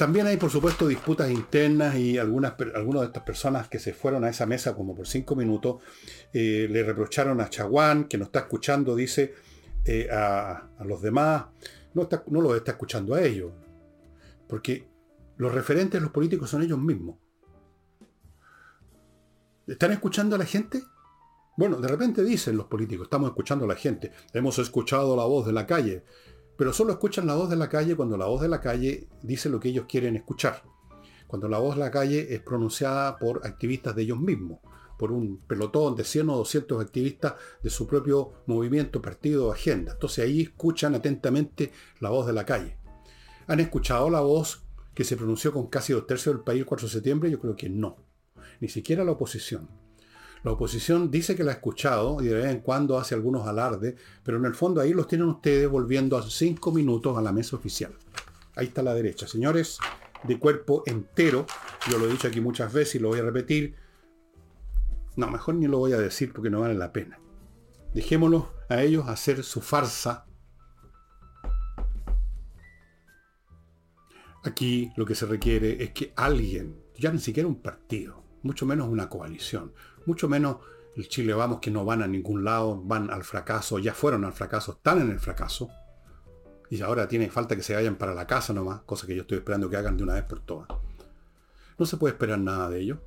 [0.00, 4.24] También hay, por supuesto, disputas internas y algunas, algunas de estas personas que se fueron
[4.24, 5.82] a esa mesa como por cinco minutos
[6.32, 9.34] eh, le reprocharon a Chaguán, que no está escuchando, dice,
[9.84, 11.48] eh, a, los demás,
[11.92, 13.52] no, está, no los está escuchando a ellos.
[14.48, 14.88] Porque
[15.36, 17.16] los referentes los políticos son ellos mismos.
[19.66, 20.82] ¿Están escuchando a la gente?
[21.58, 25.44] Bueno, de repente dicen los políticos, estamos escuchando a la gente, hemos escuchado la voz
[25.44, 26.04] de la calle,
[26.60, 29.48] pero solo escuchan la voz de la calle cuando la voz de la calle dice
[29.48, 30.62] lo que ellos quieren escuchar,
[31.26, 34.58] cuando la voz de la calle es pronunciada por activistas de ellos mismos
[34.98, 39.92] por un pelotón de 100 o 200 activistas de su propio movimiento, partido o agenda.
[39.92, 42.76] Entonces ahí escuchan atentamente la voz de la calle.
[43.46, 44.62] ¿Han escuchado la voz
[44.94, 47.30] que se pronunció con casi dos tercios del país el 4 de septiembre?
[47.30, 48.04] Yo creo que no.
[48.60, 49.79] Ni siquiera la oposición.
[50.42, 53.94] La oposición dice que la ha escuchado y de vez en cuando hace algunos alardes,
[54.22, 57.56] pero en el fondo ahí los tienen ustedes volviendo a cinco minutos a la mesa
[57.56, 57.92] oficial.
[58.56, 59.26] Ahí está la derecha.
[59.26, 59.78] Señores,
[60.24, 61.46] de cuerpo entero,
[61.90, 63.74] yo lo he dicho aquí muchas veces y lo voy a repetir,
[65.16, 67.18] no, mejor ni lo voy a decir porque no vale la pena.
[67.92, 70.24] Dejémoslos a ellos hacer su farsa.
[74.42, 78.88] Aquí lo que se requiere es que alguien, ya ni siquiera un partido, mucho menos
[78.88, 79.72] una coalición,
[80.10, 80.56] mucho menos
[80.96, 84.32] el Chile Vamos que no van a ningún lado, van al fracaso, ya fueron al
[84.32, 85.70] fracaso, están en el fracaso.
[86.68, 89.38] Y ahora tiene falta que se vayan para la casa nomás, cosa que yo estoy
[89.38, 90.68] esperando que hagan de una vez por todas.
[91.78, 92.98] No se puede esperar nada de ellos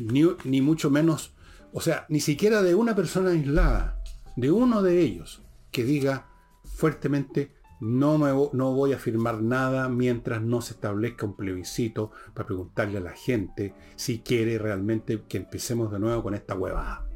[0.00, 1.34] ni, mucho menos,
[1.72, 4.02] o sea, ni siquiera de una persona aislada,
[4.36, 6.28] de uno de ellos, que diga
[6.64, 12.46] fuertemente, no, me, no voy a firmar nada mientras no se establezca un plebiscito para
[12.46, 17.06] preguntarle a la gente si quiere realmente que empecemos de nuevo con esta huevada.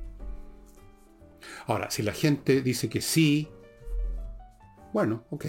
[1.67, 3.49] Ahora, si la gente dice que sí,
[4.93, 5.47] bueno, ok.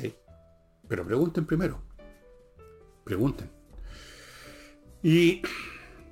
[0.88, 1.82] Pero pregunten primero.
[3.04, 3.50] Pregunten.
[5.02, 5.42] Y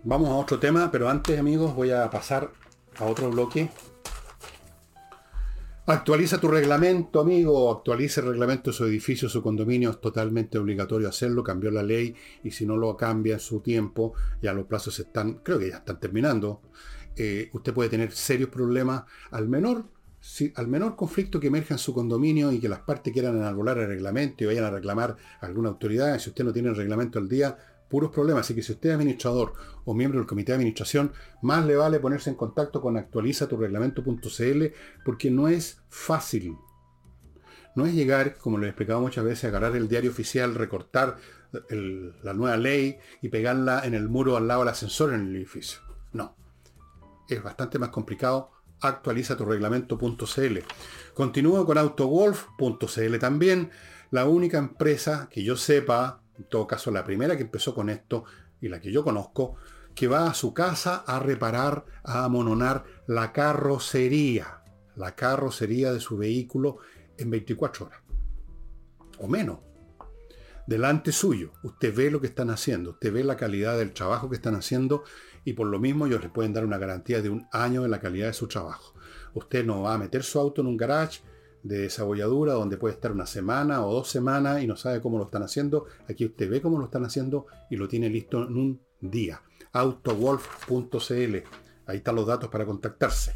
[0.05, 2.51] Vamos a otro tema, pero antes, amigos, voy a pasar
[2.99, 3.69] a otro bloque.
[5.85, 7.69] Actualiza tu reglamento, amigo.
[7.69, 9.89] Actualiza el reglamento de su edificio, su condominio.
[9.89, 11.43] Es totalmente obligatorio hacerlo.
[11.43, 15.41] Cambió la ley y si no lo cambia en su tiempo, ya los plazos están,
[15.43, 16.61] creo que ya están terminando.
[17.17, 19.83] Eh, usted puede tener serios problemas al menor,
[20.21, 23.77] si, al menor conflicto que emerja en su condominio y que las partes quieran enarbolar
[23.77, 26.17] el reglamento y vayan a reclamar a alguna autoridad.
[26.17, 27.57] Si usted no tiene el reglamento al día,
[27.93, 28.47] puros problemas.
[28.47, 29.53] Así que si usted es administrador
[29.85, 33.55] o miembro del comité de administración, más le vale ponerse en contacto con actualiza tu
[33.55, 34.63] reglamento.cl
[35.05, 36.57] porque no es fácil.
[37.75, 41.17] No es llegar, como les he explicado muchas veces, agarrar el diario oficial, recortar
[41.69, 45.77] la nueva ley y pegarla en el muro al lado del ascensor en el edificio.
[46.13, 46.35] No.
[47.29, 48.49] Es bastante más complicado
[48.81, 50.57] actualiza tu reglamento.cl.
[51.13, 53.69] Continúo con autogolf.cl también,
[54.09, 58.25] la única empresa que yo sepa, en todo caso la primera que empezó con esto
[58.61, 59.55] y la que yo conozco,
[59.95, 64.63] que va a su casa a reparar, a amononar la carrocería,
[64.95, 66.77] la carrocería de su vehículo
[67.17, 67.99] en 24 horas.
[69.19, 69.59] O menos.
[70.65, 71.51] Delante suyo.
[71.63, 72.91] Usted ve lo que están haciendo.
[72.91, 75.03] Usted ve la calidad del trabajo que están haciendo
[75.43, 77.99] y por lo mismo ellos les pueden dar una garantía de un año de la
[77.99, 78.93] calidad de su trabajo.
[79.33, 81.21] Usted no va a meter su auto en un garage
[81.63, 85.25] de desabolladura donde puede estar una semana o dos semanas y no sabe cómo lo
[85.25, 85.85] están haciendo.
[86.09, 89.41] Aquí usted ve cómo lo están haciendo y lo tiene listo en un día.
[89.71, 91.35] autowolf.cl.
[91.85, 93.33] Ahí están los datos para contactarse.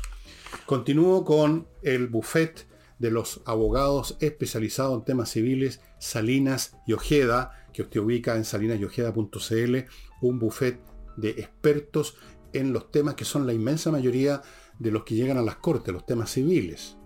[0.65, 2.67] Continúo con el buffet
[2.99, 9.75] de los abogados especializados en temas civiles, Salinas y Ojeda, que usted ubica en salinasyojeda.cl,
[10.21, 10.79] un buffet
[11.15, 12.15] de expertos
[12.53, 14.41] en los temas que son la inmensa mayoría
[14.79, 16.96] de los que llegan a las cortes, los temas civiles.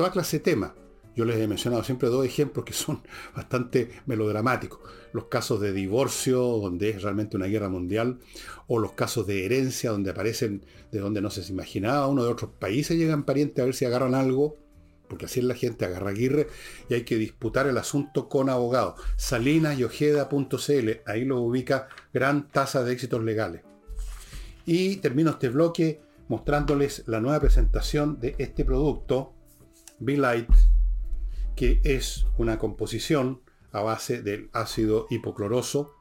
[0.00, 0.72] Toda clase de temas.
[1.14, 3.02] Yo les he mencionado siempre dos ejemplos que son
[3.36, 4.80] bastante melodramáticos.
[5.12, 8.18] Los casos de divorcio, donde es realmente una guerra mundial,
[8.66, 12.52] o los casos de herencia, donde aparecen de donde no se imaginaba, uno de otros
[12.58, 14.56] países llegan parientes a ver si agarran algo,
[15.06, 16.46] porque así es la gente, agarra aguirre,
[16.88, 18.98] y hay que disputar el asunto con abogados.
[19.18, 23.64] Salinasyojeda.cl, ahí lo ubica gran tasa de éxitos legales.
[24.64, 29.34] Y termino este bloque mostrándoles la nueva presentación de este producto,
[30.00, 30.50] Be Light,
[31.54, 35.94] que es una composición a base del ácido hipocloroso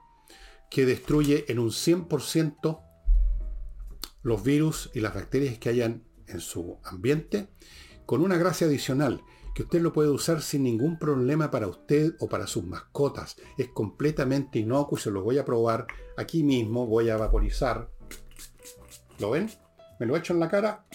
[0.71, 2.81] que destruye en un 100%
[4.23, 7.49] los virus y las bacterias que hayan en su ambiente,
[8.05, 9.21] con una gracia adicional,
[9.53, 13.35] que usted lo puede usar sin ningún problema para usted o para sus mascotas.
[13.57, 16.88] Es completamente inocuo se lo voy a probar aquí mismo.
[16.88, 17.89] Voy a vaporizar.
[19.19, 19.49] ¿Lo ven?
[19.99, 20.85] Me lo echo en la cara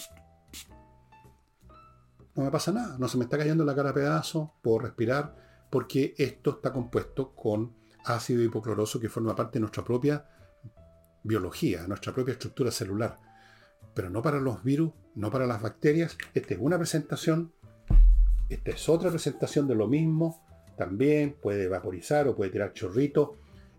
[2.34, 5.36] no me pasa nada, no se me está cayendo la cara a pedazos, puedo respirar,
[5.70, 10.26] porque esto está compuesto con ácido hipocloroso que forma parte de nuestra propia
[11.22, 13.18] biología, nuestra propia estructura celular.
[13.94, 16.16] Pero no para los virus, no para las bacterias.
[16.34, 17.52] Esta es una presentación,
[18.48, 20.44] esta es otra presentación de lo mismo.
[20.76, 23.36] También puede vaporizar o puede tirar chorrito.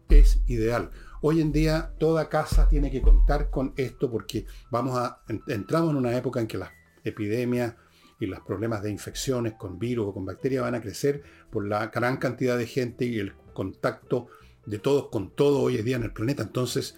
[0.09, 0.91] Es ideal.
[1.21, 5.97] Hoy en día toda casa tiene que contar con esto porque vamos a entramos en
[5.97, 6.69] una época en que las
[7.03, 7.75] epidemias
[8.19, 11.87] y los problemas de infecciones con virus o con bacterias van a crecer por la
[11.87, 14.27] gran cantidad de gente y el contacto
[14.65, 16.43] de todos con todo hoy en día en el planeta.
[16.43, 16.95] Entonces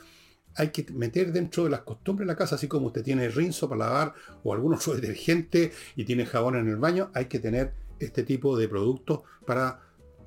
[0.56, 3.69] hay que meter dentro de las costumbres de la casa, así como usted tiene rinzo
[3.69, 7.73] para lavar o algún otro detergente y tiene jabón en el baño, hay que tener
[7.99, 9.82] este tipo de productos para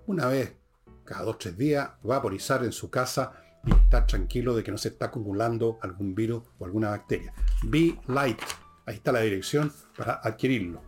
[0.06, 0.54] una vez
[1.04, 3.32] cada dos o tres días vaporizar en su casa
[3.64, 7.34] y estar tranquilo de que no se está acumulando algún virus o alguna bacteria.
[7.64, 8.40] Be Light.
[8.90, 10.80] Ahí está la dirección para adquirirlo.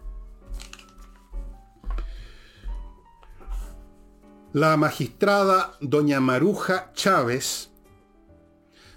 [4.52, 7.70] La magistrada doña Maruja Chávez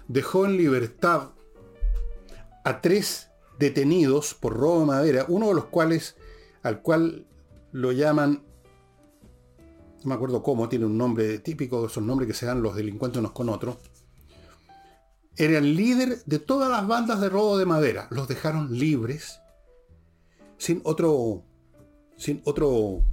[0.08, 1.30] dejó en libertad
[2.64, 6.16] a tres detenidos por robo de madera, uno de los cuales,
[6.64, 7.28] al cual
[7.70, 8.42] lo llaman,
[10.02, 13.20] no me acuerdo cómo, tiene un nombre típico, esos nombres que se dan los delincuentes
[13.20, 13.76] unos con otros,
[15.36, 18.08] era el líder de todas las bandas de robo de madera.
[18.10, 19.40] Los dejaron libres,
[20.56, 21.44] sin otro,
[22.16, 23.04] sin otro,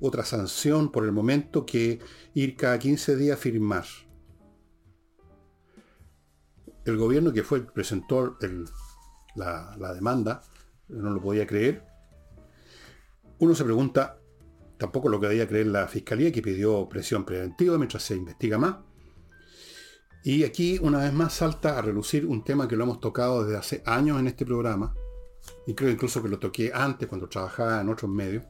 [0.00, 2.00] otra sanción por el momento que
[2.34, 3.84] ir cada 15 días a firmar.
[6.84, 8.36] El gobierno que fue presentó
[9.34, 10.42] la, la demanda,
[10.88, 11.84] no lo podía creer.
[13.38, 14.20] Uno se pregunta,
[14.76, 18.76] tampoco lo podía creer la fiscalía que pidió presión preventiva mientras se investiga más.
[20.26, 23.58] Y aquí una vez más salta a relucir un tema que lo hemos tocado desde
[23.58, 24.92] hace años en este programa,
[25.68, 28.42] y creo incluso que lo toqué antes cuando trabajaba en otros medios,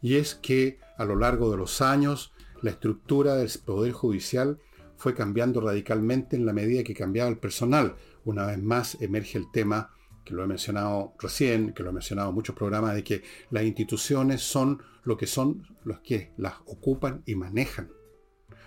[0.00, 4.60] y es que a lo largo de los años la estructura del Poder Judicial
[4.96, 7.96] fue cambiando radicalmente en la medida que cambiaba el personal.
[8.24, 9.90] Una vez más emerge el tema,
[10.24, 13.64] que lo he mencionado recién, que lo he mencionado en muchos programas, de que las
[13.64, 17.90] instituciones son lo que son los que las ocupan y manejan.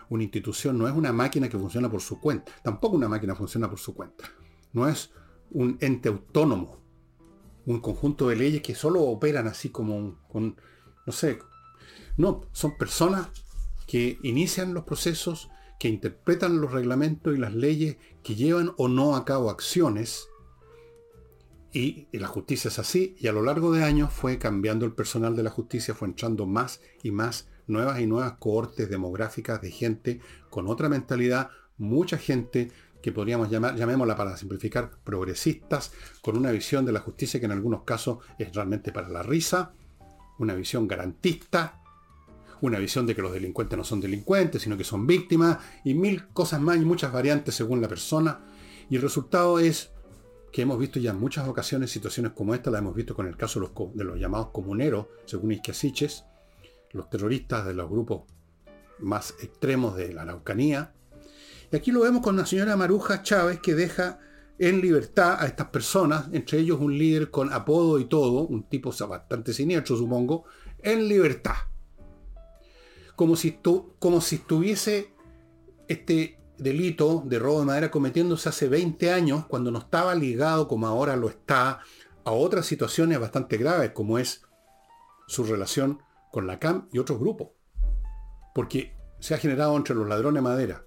[0.09, 2.51] Una institución no es una máquina que funciona por su cuenta.
[2.63, 4.25] Tampoco una máquina funciona por su cuenta.
[4.71, 5.11] No es
[5.51, 6.81] un ente autónomo.
[7.65, 10.57] Un conjunto de leyes que solo operan así como con,
[11.05, 11.39] no sé.
[12.17, 13.29] No, son personas
[13.87, 15.49] que inician los procesos,
[15.79, 20.27] que interpretan los reglamentos y las leyes, que llevan o no a cabo acciones.
[21.71, 24.93] Y, y, la justicia es así, y a lo largo de años fue cambiando el
[24.93, 29.72] personal de la justicia, fue entrando más y más nuevas y nuevas cohortes demográficas de
[29.72, 35.91] gente con otra mentalidad, mucha gente que podríamos llamar, llamémosla para simplificar, progresistas,
[36.22, 39.74] con una visión de la justicia que en algunos casos es realmente para la risa,
[40.39, 41.82] una visión garantista,
[42.61, 46.30] una visión de que los delincuentes no son delincuentes, sino que son víctimas, y mil
[46.30, 48.39] cosas más y muchas variantes según la persona.
[48.89, 49.91] Y el resultado es
[50.53, 53.36] que hemos visto ya en muchas ocasiones situaciones como esta, la hemos visto con el
[53.36, 53.59] caso
[53.93, 56.24] de los, llamados comuneros, según Isquiasiches,
[56.93, 58.23] los terroristas de los grupos
[58.99, 60.93] más extremos de la Araucanía.
[61.71, 64.19] Y aquí lo vemos con la señora Maruja Chávez que deja
[64.59, 68.93] en libertad a estas personas, entre ellos un líder con apodo y todo, un tipo
[69.07, 70.45] bastante siniestro supongo,
[70.81, 71.55] en libertad
[73.15, 73.59] como si,
[73.99, 75.13] como si estuviese
[75.87, 80.87] este delito de robo de madera cometiéndose hace 20 años, cuando no estaba ligado como
[80.87, 81.79] ahora lo está
[82.25, 84.43] a otras situaciones bastante graves, como es
[85.27, 85.99] su relación
[86.34, 87.49] con la CAM y otros grupos.
[88.55, 90.84] Porque se ha generado entre los ladrones de madera,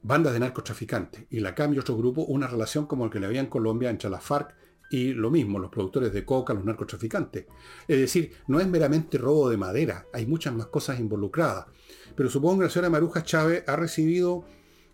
[0.00, 3.26] bandas de narcotraficantes y la CAM y otros grupos una relación como el que le
[3.26, 4.54] había en Colombia entre la FARC
[4.92, 7.46] y lo mismo, los productores de coca, los narcotraficantes.
[7.88, 11.66] Es decir, no es meramente robo de madera, hay muchas más cosas involucradas.
[12.14, 14.44] Pero supongo que la señora Maruja Chávez ha recibido,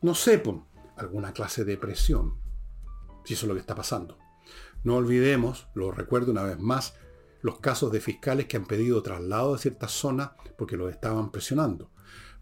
[0.01, 0.43] no sé,
[0.97, 2.39] alguna clase de presión,
[3.27, 4.17] si eso es lo que está pasando.
[4.85, 6.95] No olvidemos, lo recuerdo una vez más,
[7.43, 11.91] los casos de fiscales que han pedido traslado a ciertas zonas porque los estaban presionando.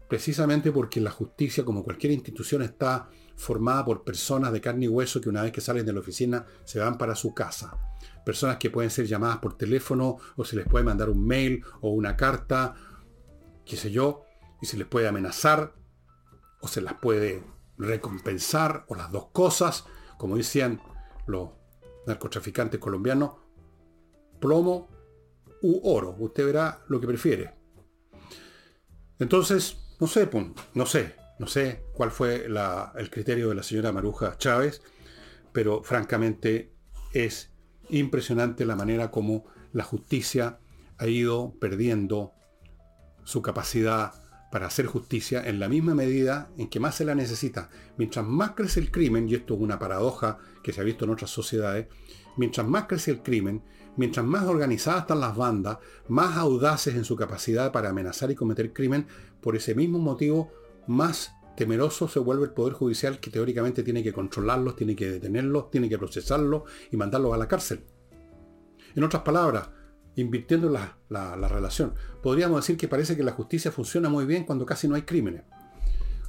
[0.07, 5.21] Precisamente porque la justicia, como cualquier institución, está formada por personas de carne y hueso
[5.21, 7.77] que una vez que salen de la oficina se van para su casa.
[8.25, 11.91] Personas que pueden ser llamadas por teléfono o se les puede mandar un mail o
[11.91, 12.75] una carta,
[13.65, 14.23] qué sé yo,
[14.61, 15.73] y se les puede amenazar
[16.59, 17.43] o se las puede
[17.77, 19.85] recompensar o las dos cosas,
[20.17, 20.81] como decían
[21.27, 21.51] los
[22.07, 23.35] narcotraficantes colombianos,
[24.39, 24.89] plomo
[25.61, 26.15] u oro.
[26.17, 27.53] Usted verá lo que prefiere.
[29.19, 30.29] Entonces, no sé,
[30.73, 34.81] no sé, no sé cuál fue el criterio de la señora Maruja Chávez,
[35.51, 36.73] pero francamente
[37.13, 37.51] es
[37.89, 40.59] impresionante la manera como la justicia
[40.97, 42.33] ha ido perdiendo
[43.23, 44.13] su capacidad
[44.51, 47.69] para hacer justicia en la misma medida en que más se la necesita.
[47.97, 51.11] Mientras más crece el crimen, y esto es una paradoja que se ha visto en
[51.11, 51.87] otras sociedades,
[52.37, 53.63] mientras más crece el crimen,
[53.97, 55.77] mientras más organizadas están las bandas,
[56.07, 59.07] más audaces en su capacidad para amenazar y cometer crimen,
[59.41, 60.51] por ese mismo motivo
[60.87, 65.69] más temeroso se vuelve el Poder Judicial que teóricamente tiene que controlarlos, tiene que detenerlos,
[65.69, 67.83] tiene que procesarlos y mandarlos a la cárcel.
[68.95, 69.69] En otras palabras,
[70.15, 74.65] invirtiendo la, la, relación, podríamos decir que parece que la justicia funciona muy bien cuando
[74.65, 75.43] casi no hay crímenes.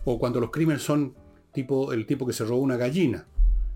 [0.05, 1.15] O cuando los crímenes son
[1.53, 3.27] tipo el tipo que se robó una gallina.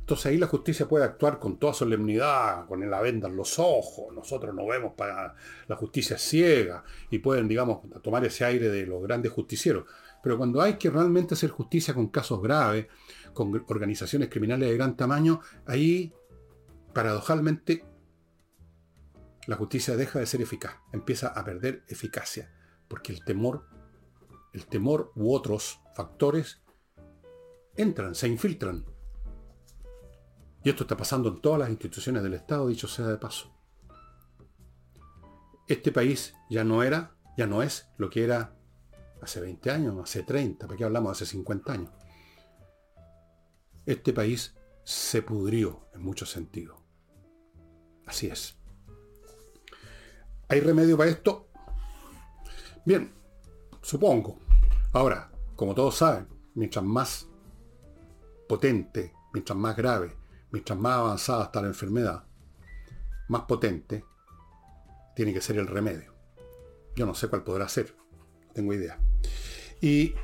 [0.05, 4.15] Entonces ahí la justicia puede actuar con toda solemnidad, con la venda en los ojos,
[4.15, 5.35] nosotros no vemos para
[5.67, 9.87] la justicia ciega y pueden, digamos, tomar ese aire de los grandes justicieros.
[10.23, 12.87] Pero cuando hay que realmente hacer justicia con casos graves,
[13.33, 16.13] con organizaciones criminales de gran tamaño, ahí,
[16.93, 17.87] paradojalmente,
[19.47, 22.53] la justicia deja de ser eficaz, empieza a perder eficacia,
[22.89, 23.69] porque el temor,
[24.53, 26.61] el temor u otros factores
[27.75, 28.85] entran, se infiltran.
[30.65, 33.53] Y esto está pasando en todas las instituciones del Estado, dicho sea de paso.
[35.69, 38.57] Este país ya no era, ya no es lo que era
[39.21, 41.91] hace 20 años, hace 30, ¿para qué hablamos hace 50 años?
[43.85, 44.55] Este país
[44.85, 46.79] se pudrió en muchos sentidos.
[48.07, 48.57] Así es.
[50.49, 51.49] ¿Hay remedio para esto?
[52.87, 53.13] Bien,
[53.83, 54.39] supongo.
[54.93, 57.27] Ahora, como todos saben, mientras más
[58.49, 60.24] potente, mientras más grave,
[60.55, 62.23] mientras más avanzada está la enfermedad,
[63.27, 64.05] más potente
[65.17, 66.15] tiene que ser el remedio.
[66.95, 67.93] Yo no sé cuál podrá ser,
[68.53, 69.01] tengo idea.
[69.81, 70.15] Y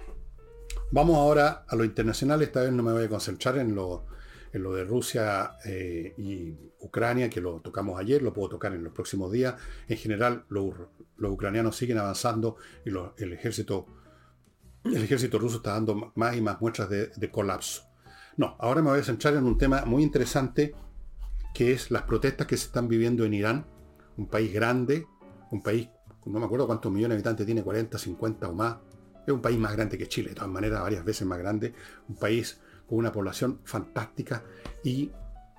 [0.92, 2.42] vamos ahora a lo internacional.
[2.42, 4.06] Esta vez no me voy a concentrar en lo,
[4.52, 9.32] de Rusia eh, y Ucrania, que lo tocamos ayer, lo puedo tocar en los próximos
[9.32, 9.56] días.
[9.88, 10.72] En general, los,
[11.18, 12.56] ucranianos siguen avanzando
[12.86, 13.84] y el, ejército,
[14.84, 17.89] el ejército ruso está dando más y más muestras de, de colapso.
[18.40, 20.74] No, ahora me voy a centrar en un tema muy interesante,
[21.52, 23.66] que es las protestas que se están viviendo en Irán,
[24.16, 25.06] un país grande,
[25.50, 25.90] un país,
[26.24, 28.78] no me acuerdo cuántos millones de habitantes tiene, 40, 50 o más,
[29.26, 31.74] es un país más grande que Chile, de todas maneras, varias veces más grande.
[32.08, 34.42] Un país con una población fantástica
[34.82, 35.10] y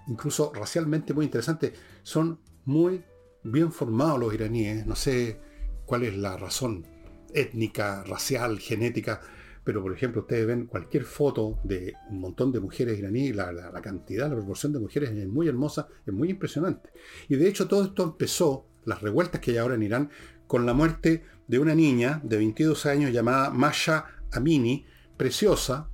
[0.07, 1.73] incluso racialmente muy interesante.
[2.01, 3.05] Son muy
[3.43, 4.88] bien formados los iraníes.
[4.88, 5.39] No sé
[5.86, 6.88] cuál es la razón
[7.32, 9.21] étnica, racial, genética.
[9.64, 14.30] Pero, por ejemplo, ustedes ven cualquier foto de un montón de mujeres iraníes, la, cantidad,
[14.30, 16.89] la proporción de mujeres es muy hermosa, es muy impresionante.
[17.30, 20.09] Y de hecho todo esto empezó, las revueltas que hay ahora en Irán,
[20.47, 24.86] con la muerte de una niña de 22 años llamada Masha Amini,
[25.16, 25.91] preciosa,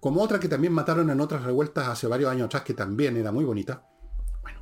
[0.00, 3.32] como otra que también mataron en otras revueltas hace varios años atrás, que también era
[3.32, 3.86] muy bonita.
[4.42, 4.60] Bueno.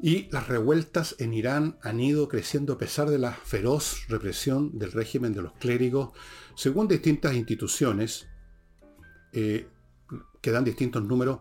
[0.00, 4.92] Y las revueltas en Irán han ido creciendo a pesar de la feroz represión del
[4.92, 6.10] régimen de los clérigos,
[6.56, 8.26] según distintas instituciones,
[9.32, 9.68] eh,
[10.40, 11.40] que dan distintos números.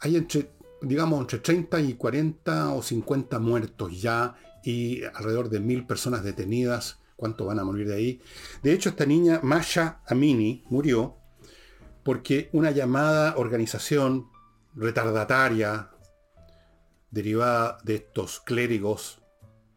[0.00, 4.34] Hay entre, digamos, entre 30 y 40 o 50 muertos ya
[4.64, 8.20] y alrededor de mil personas detenidas ¿Cuánto van a morir de ahí?
[8.62, 11.16] De hecho, esta niña, Masha Amini, murió
[12.02, 14.28] porque una llamada organización
[14.74, 15.90] retardataria,
[17.10, 19.20] derivada de estos clérigos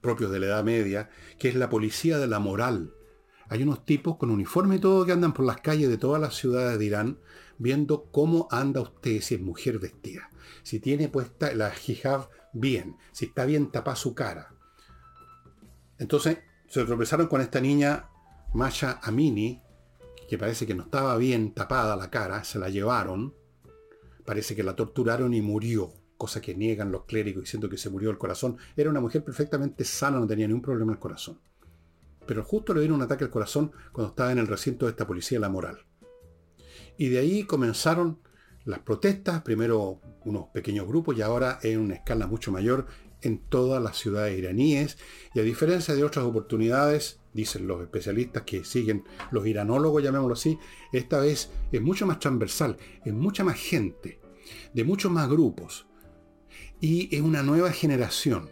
[0.02, 2.94] propios de la Edad Media, que es la policía de la moral.
[3.50, 6.36] Hay unos tipos con uniforme y todo que andan por las calles de todas las
[6.36, 7.18] ciudades de Irán
[7.58, 10.30] viendo cómo anda usted si es mujer vestida.
[10.64, 14.54] Si tiene puesta la hijab bien, si está bien tapada su cara.
[15.98, 18.10] Entonces, se tropezaron con esta niña,
[18.54, 19.62] Masha Amini,
[20.28, 23.34] que parece que no estaba bien tapada la cara, se la llevaron,
[24.26, 28.10] parece que la torturaron y murió, cosa que niegan los clérigos diciendo que se murió
[28.10, 28.58] el corazón.
[28.76, 31.40] Era una mujer perfectamente sana, no tenía ningún problema el corazón.
[32.28, 35.08] Pero justo le dieron un ataque al corazón cuando estaba en el recinto de esta
[35.08, 35.86] policía la moral.
[36.98, 38.20] Y de ahí comenzaron
[38.66, 42.86] las protestas, primero unos pequeños grupos y ahora en una escala mucho mayor
[43.22, 44.98] en todas las ciudades iraníes
[45.34, 50.60] y a diferencia de otras oportunidades, dicen los especialistas que siguen, los iranólogos, llamémoslo así,
[50.92, 54.20] esta vez es mucho más transversal, es mucha más gente,
[54.74, 55.88] de muchos más grupos
[56.80, 58.50] y es una nueva generación.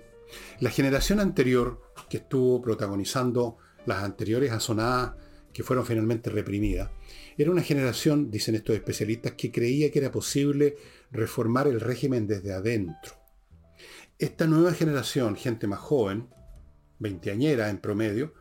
[0.60, 5.14] La generación anterior que estuvo protagonizando las anteriores asonadas
[5.54, 6.90] que fueron finalmente reprimidas,
[7.38, 10.76] era una generación, dicen estos especialistas, que creía que era posible
[11.12, 13.26] reformar el régimen desde adentro
[14.18, 16.30] esta nueva generación, gente más joven,
[17.00, 18.34] veinteañera en promedio,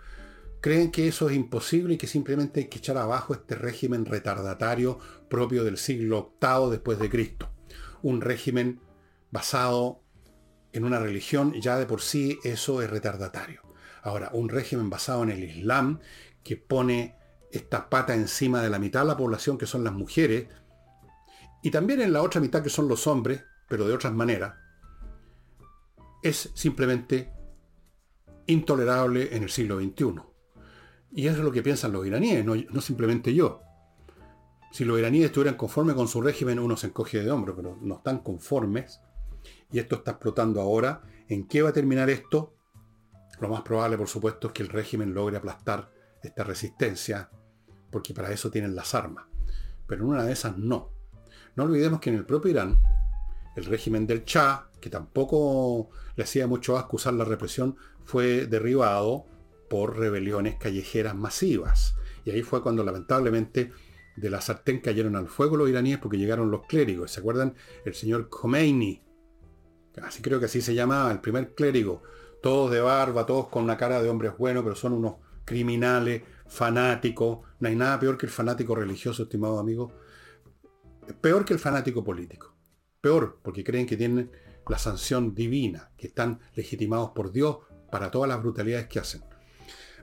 [0.61, 4.99] creen que eso es imposible y que simplemente hay que echar abajo este régimen retardatario
[5.29, 7.51] propio del siglo VIII después de Cristo.
[8.03, 8.81] Un régimen
[9.31, 10.01] basado
[10.73, 13.64] en una religión, ya de por sí eso es retardatario.
[14.05, 15.99] Ahora, un régimen basado en el Islam
[16.43, 17.17] que pone
[17.51, 20.49] esta pata encima de la mitad de la población que son las mujeres
[21.63, 24.55] y también en la otra mitad que son los hombres, pero de otras maneras,
[26.23, 27.33] es simplemente
[28.47, 30.21] intolerable en el siglo XXI.
[31.13, 33.63] Y eso es lo que piensan los iraníes, no, simplemente yo.
[34.73, 37.97] Si los iraníes estuvieran conformes con su régimen, uno se encoge de hombro, pero no
[37.97, 39.01] están conformes.
[39.73, 41.03] Y esto está explotando ahora.
[41.29, 42.54] ¿En qué va a terminar esto?
[43.41, 45.91] Lo más probable, por supuesto, es que el régimen logre aplastar
[46.23, 47.31] esta resistencia,
[47.91, 49.27] porque para eso tienen las armas.
[49.87, 50.93] Pero en una de esas no.
[51.57, 52.79] No olvidemos que en el propio Irán,
[53.57, 59.27] el régimen del Shah, que tampoco le hacía mucho asco usar la represión, fue derribado
[59.69, 61.95] por rebeliones callejeras masivas.
[62.25, 63.73] Y ahí fue cuando lamentablemente
[64.17, 67.11] de la sartén cayeron al fuego los iraníes porque llegaron los clérigos.
[67.11, 67.55] ¿Se acuerdan?
[67.85, 69.03] El señor Khomeini,
[70.03, 72.03] así creo que así se llamaba, el primer clérigo,
[72.45, 75.15] todos de barba, todos con una cara de hombres buenos, pero son unos
[75.47, 77.39] criminales, fanáticos.
[77.59, 79.95] No hay nada peor que el fanático religioso, estimado amigo.
[81.23, 82.55] Peor que el fanático político.
[83.01, 84.31] Peor, porque creen que tienen
[84.69, 89.23] la sanción divina, que están legitimados por Dios para todas las brutalidades que hacen.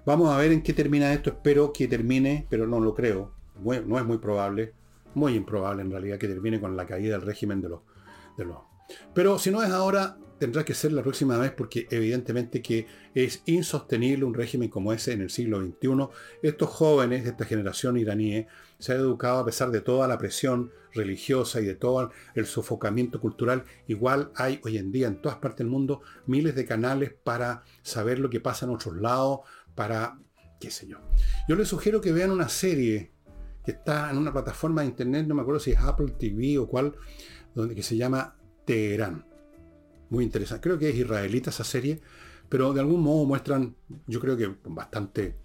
[0.03, 1.29] Vamos a ver en qué termina esto.
[1.29, 3.35] Espero que termine, pero no lo creo.
[3.63, 4.73] No es muy probable,
[5.13, 7.81] muy improbable en realidad que termine con la caída del régimen de los...
[8.35, 8.57] De los.
[9.13, 13.43] Pero si no es ahora, tendrá que ser la próxima vez porque evidentemente que es
[13.45, 16.07] insostenible un régimen como ese en el siglo XXI.
[16.41, 18.47] Estos jóvenes de esta generación iraní
[18.79, 23.21] se han educado a pesar de toda la presión religiosa y de todo el sofocamiento
[23.21, 23.65] cultural.
[23.85, 28.17] Igual hay hoy en día en todas partes del mundo miles de canales para saber
[28.17, 29.41] lo que pasa en otros lados,
[29.75, 30.17] para
[30.59, 30.97] qué sé yo.
[31.47, 33.11] Yo les sugiero que vean una serie
[33.63, 36.67] que está en una plataforma de internet, no me acuerdo si es Apple TV o
[36.67, 36.95] cuál,
[37.53, 38.35] donde que se llama
[38.65, 39.29] Teherán
[40.11, 40.61] muy interesante.
[40.61, 42.01] Creo que es israelita esa serie,
[42.49, 45.37] pero de algún modo muestran, yo creo que con bastante,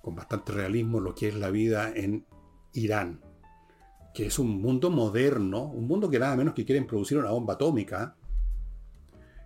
[0.00, 2.24] con bastante realismo, lo que es la vida en
[2.72, 3.20] Irán,
[4.14, 7.54] que es un mundo moderno, un mundo que nada menos que quieren producir una bomba
[7.54, 8.16] atómica,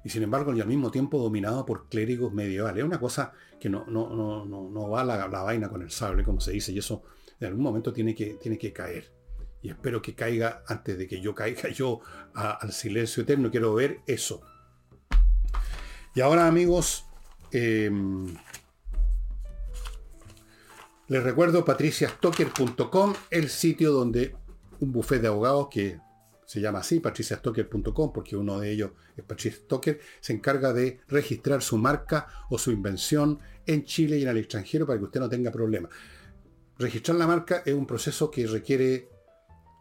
[0.04, 2.78] y sin embargo y al mismo tiempo dominado por clérigos medievales.
[2.78, 6.22] Es una cosa que no, no, no, no va la, la, vaina con el sable,
[6.22, 7.02] como se dice, y eso
[7.40, 9.10] en algún momento tiene que, tiene que caer.
[9.62, 12.00] Y espero que caiga antes de que yo caiga yo
[12.34, 13.50] al silencio eterno.
[13.50, 14.42] Quiero ver eso.
[16.16, 17.04] Y ahora amigos,
[17.50, 18.34] em,
[21.08, 24.34] les recuerdo patriciastocker.com, el sitio donde
[24.80, 26.00] un buffet de abogados que
[26.46, 31.60] se llama así, patriciastocker.com, porque uno de ellos es Patricia Stocker, se encarga de registrar
[31.60, 35.28] su marca o su invención en Chile y en el extranjero para que usted no
[35.28, 35.90] tenga problemas.
[36.78, 39.10] Registrar la marca es un proceso que requiere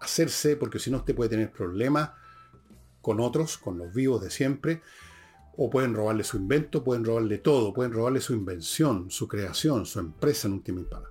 [0.02, 2.10] hacerse, porque si no usted puede tener problemas
[3.00, 4.82] con otros, con los vivos de siempre,
[5.58, 9.99] o pueden robarle su invento, pueden robarle todo, pueden robarle su invención, su creación, su
[9.99, 11.10] empresa en última instancia.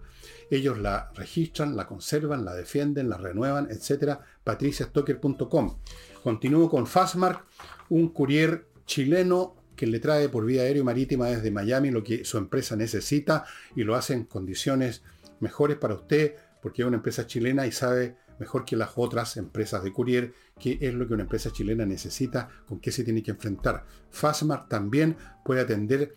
[0.51, 4.19] Ellos la registran, la conservan, la defienden, la renuevan, etc.
[4.45, 5.79] patriciastocker.com.
[6.23, 7.45] Continúo con Fastmark,
[7.89, 12.25] un courier chileno que le trae por vía aérea y marítima desde Miami lo que
[12.25, 15.03] su empresa necesita y lo hace en condiciones
[15.41, 19.83] mejores para usted, porque es una empresa chilena y sabe mejor que las otras empresas
[19.83, 23.31] de courier qué es lo que una empresa chilena necesita, con qué se tiene que
[23.31, 23.85] enfrentar.
[24.11, 26.15] Fastmark también puede atender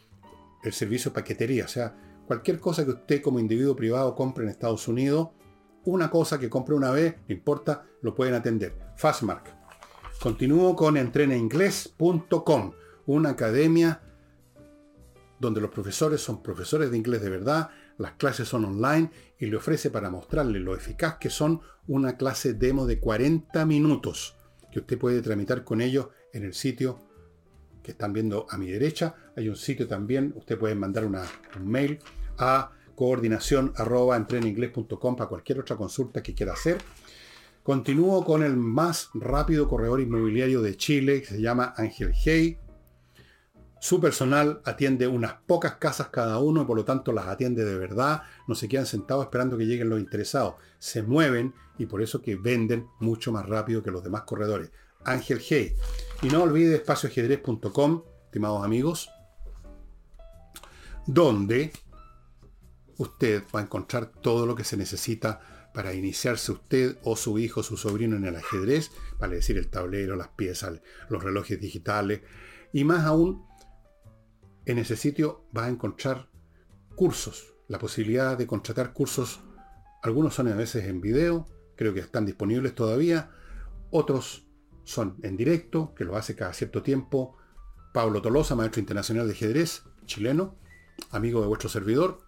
[0.64, 1.96] el servicio de paquetería, o sea,
[2.26, 5.30] cualquier cosa que usted como individuo privado compre en Estados Unidos,
[5.86, 8.78] una cosa que compre una vez, no importa, lo pueden atender.
[8.98, 9.56] Fastmark.
[10.20, 12.74] Continúo con entreneinglés.com,
[13.06, 14.02] una academia
[15.40, 19.58] donde los profesores son profesores de inglés de verdad, las clases son online y le
[19.58, 24.36] ofrece para mostrarle lo eficaz que son una clase demo de 40 minutos
[24.72, 27.00] que usted puede tramitar con ellos en el sitio
[27.82, 29.16] que están viendo a mi derecha.
[29.36, 31.24] Hay un sitio también, usted puede mandar una,
[31.58, 32.00] un mail
[32.38, 36.80] a coordinación arroba para cualquier otra consulta que quiera hacer.
[37.64, 42.60] Continúo con el más rápido corredor inmobiliario de Chile, que se llama Ángel Hey.
[43.80, 47.78] Su personal atiende unas pocas casas cada uno y por lo tanto las atiende de
[47.78, 48.24] verdad.
[48.48, 50.56] No se quedan sentados esperando que lleguen los interesados.
[50.80, 54.72] Se mueven y por eso que venden mucho más rápido que los demás corredores.
[55.06, 55.76] Ángel Hey.
[56.22, 59.10] Y no olvide espacioajedrez.com, estimados amigos,
[61.06, 61.72] donde
[62.98, 65.40] usted va a encontrar todo lo que se necesita
[65.74, 70.16] para iniciarse usted o su hijo, su sobrino en el ajedrez, vale decir el tablero,
[70.16, 72.22] las piezas, los relojes digitales,
[72.74, 73.46] y más aún,
[74.68, 76.30] en ese sitio va a encontrar
[76.96, 79.40] cursos, la posibilidad de contratar cursos,
[80.04, 83.32] algunos son a veces en video, creo que están disponibles todavía,
[83.92, 84.46] otros
[84.84, 87.38] son en directo, que lo hace cada cierto tiempo,
[87.94, 90.56] Pablo Tolosa, maestro internacional de ajedrez, chileno,
[91.12, 92.20] amigo de vuestro servidor,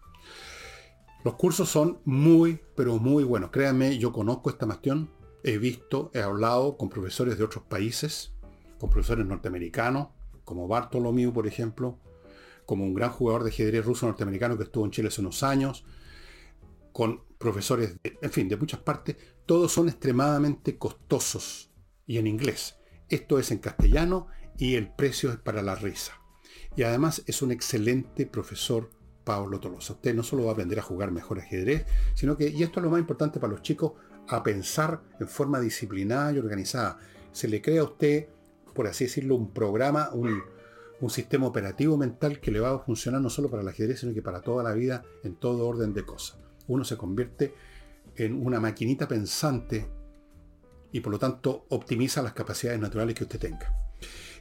[1.26, 3.52] los cursos son muy, pero muy buenos.
[3.52, 5.10] Créanme, yo conozco esta mastión,
[5.44, 8.32] he visto, he hablado con profesores de otros países,
[8.80, 10.08] con profesores norteamericanos,
[10.46, 12.00] como Bartolomeu, por ejemplo,
[12.70, 15.86] como un gran jugador de ajedrez ruso norteamericano que estuvo en Chile hace unos años,
[16.91, 19.15] con profesores, en fin, de muchas partes.
[19.47, 21.72] Todos son extremadamente costosos
[22.05, 22.76] y en inglés.
[23.09, 26.22] Esto es en castellano y el precio es para la risa.
[26.76, 28.91] Y además es un excelente profesor
[29.24, 29.93] Pablo Tolosa.
[29.93, 32.84] Usted no solo va a aprender a jugar mejor ajedrez, sino que, y esto es
[32.84, 33.93] lo más importante para los chicos,
[34.28, 36.99] a pensar en forma disciplinada y organizada.
[37.32, 38.28] Se le crea a usted,
[38.76, 40.43] por así decirlo, un programa, un,
[41.02, 44.14] un sistema operativo mental que le va a funcionar no solo para el ajedrez, sino
[44.14, 46.38] que para toda la vida, en todo orden de cosas.
[46.68, 47.54] Uno se convierte
[48.16, 49.88] en una maquinita pensante
[50.91, 53.74] y por lo tanto optimiza las capacidades naturales que usted tenga.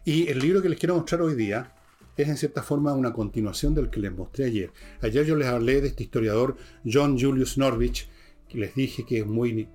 [0.04, 1.74] Y el libro que les quiero mostrar hoy día
[2.16, 4.72] es en cierta forma una continuación del que les mostré ayer.
[5.00, 8.08] Ayer yo les hablé de este historiador John Julius Norwich,
[8.48, 9.68] que les dije que es muy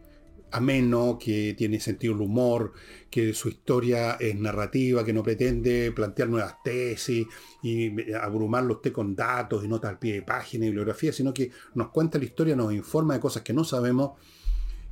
[0.54, 2.74] ameno, que tiene sentido el humor,
[3.10, 7.28] que su historia es narrativa, que no pretende plantear nuevas tesis
[7.62, 11.52] y abrumarlo usted con datos y notas al pie de página y bibliografía, sino que
[11.74, 14.12] nos cuenta la historia, nos informa de cosas que no sabemos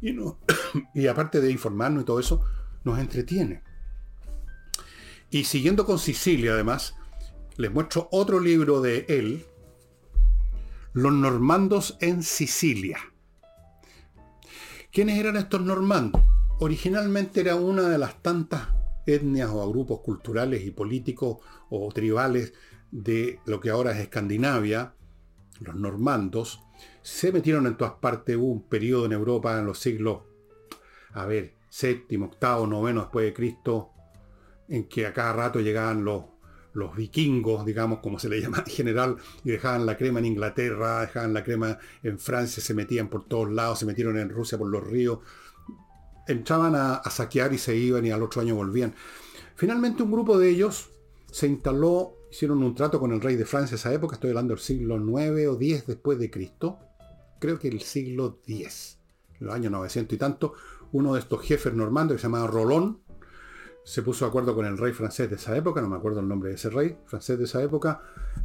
[0.01, 0.15] y,
[0.95, 2.43] y aparte de informarnos y todo eso,
[2.83, 3.63] nos entretiene.
[5.29, 6.95] Y siguiendo con Sicilia, además,
[7.55, 9.45] les muestro otro libro de él,
[10.93, 13.10] Los normandos en Sicilia.
[14.91, 16.21] ¿Quiénes eran estos normandos?
[16.59, 18.67] Originalmente era una de las tantas
[19.05, 21.37] etnias o grupos culturales y políticos
[21.69, 22.51] o tribales
[22.91, 24.93] de lo que ahora es Escandinavia,
[25.61, 26.59] los normandos,
[27.03, 30.23] se metieron en todas partes, hubo un periodo en Europa en los siglos,
[31.13, 33.91] a ver, séptimo, octavo, noveno después de Cristo,
[34.67, 36.25] en que a cada rato llegaban los
[36.73, 41.01] los vikingos, digamos, como se le llama en general, y dejaban la crema en Inglaterra,
[41.01, 44.69] dejaban la crema en Francia, se metían por todos lados, se metieron en Rusia por
[44.69, 45.19] los ríos,
[46.27, 48.93] entraban a, saquear y se iban y al otro año volvían.
[49.55, 50.89] Finalmente un grupo de ellos
[51.31, 54.63] se instaló, hicieron un trato con el rey de Francia esa época, estoy hablando del
[54.63, 56.79] siglo 9 o 10 después de Cristo,
[57.39, 58.97] creo que el siglo 10,
[59.39, 60.53] los años 900 y tanto,
[60.93, 63.00] uno de estos jefes normandos que se llamaba Rolón,
[63.83, 66.27] se puso de acuerdo con el rey francés de esa época, no me acuerdo el
[66.27, 68.01] nombre de ese rey francés de esa época,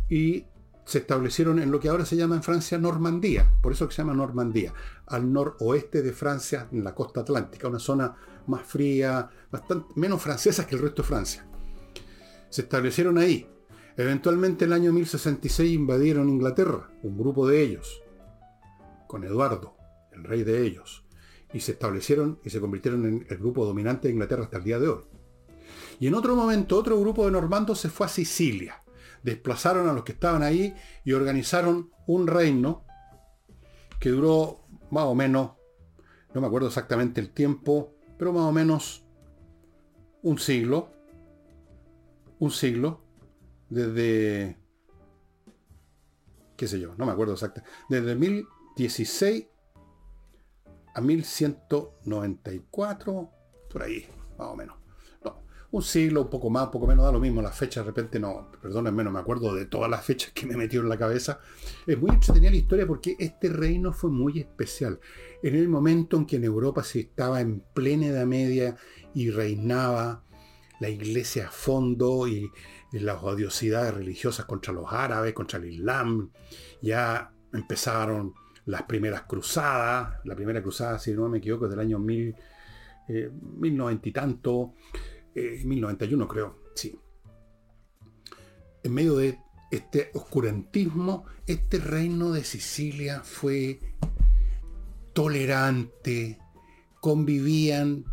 [0.09, 0.45] y
[0.87, 4.03] se establecieron en lo que ahora se llama en Francia Normandía, por eso que se
[4.03, 4.73] llama Normandía,
[5.07, 8.15] al noroeste de Francia, en la costa atlántica, una zona
[8.47, 11.47] más fría, bastante menos francesa que el resto de Francia.
[12.49, 13.51] Se establecieron ahí.
[13.97, 18.03] Eventualmente el año 1066 invadieron Inglaterra, un grupo de ellos,
[19.09, 19.77] con Eduardo,
[20.13, 21.05] el rey de ellos,
[21.53, 24.79] y se establecieron y se convirtieron en el grupo dominante de Inglaterra hasta el día
[24.79, 25.05] de hoy.
[25.99, 28.83] Y en otro momento otro grupo de normandos se fue a Sicilia.
[29.23, 30.75] Desplazaron a los que estaban ahí
[31.05, 32.85] y organizaron un reino
[33.99, 35.53] que duró más o menos,
[36.35, 39.05] no me acuerdo exactamente el tiempo, pero más o menos
[40.23, 40.91] un siglo.
[42.39, 43.01] Un siglo.
[43.69, 44.59] Desde
[46.57, 49.47] qué sé yo, no me acuerdo exactamente, desde 1016
[50.95, 53.31] a 1194,
[53.71, 54.07] por ahí,
[54.39, 54.77] más o menos.
[55.71, 58.21] Un siglo, un poco más, un poco menos, da lo mismo, las fechas de repente
[58.21, 61.41] no, perdónenme, no me acuerdo de todas las fechas que me metió en la cabeza.
[61.87, 65.01] Es muy entretenida la historia porque este reino fue muy especial.
[65.43, 68.77] En el momento en que en Europa se estaba en plena Edad Media
[69.15, 70.23] y reinaba
[70.81, 72.51] la iglesia a fondo y
[72.93, 76.31] las odiosidades religiosas contra los árabes, contra el Islam.
[76.83, 78.35] Ya empezaron
[78.67, 80.21] las primeras cruzadas.
[80.25, 82.35] La primera cruzada, si no me equivoco, es del año 1000,
[83.09, 84.75] eh, 1090 y tanto,
[85.37, 86.99] eh, 1091 creo, sí.
[88.83, 89.39] En medio de
[89.71, 93.81] este oscurantismo, este reino de Sicilia fue
[95.13, 96.39] tolerante,
[97.01, 98.05] convivían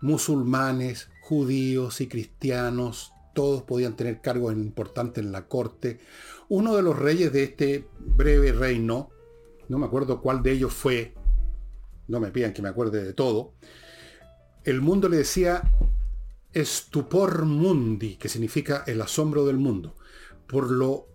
[0.00, 6.00] musulmanes, judíos y cristianos, todos podían tener cargos importantes en la corte.
[6.48, 9.10] Uno de los reyes de este breve reino,
[9.68, 11.14] no me acuerdo cuál de ellos fue,
[12.08, 13.54] no me pidan que me acuerde de todo,
[14.64, 15.62] el mundo le decía
[16.52, 19.96] estupor mundi, que significa el asombro del mundo,
[20.46, 21.08] por lo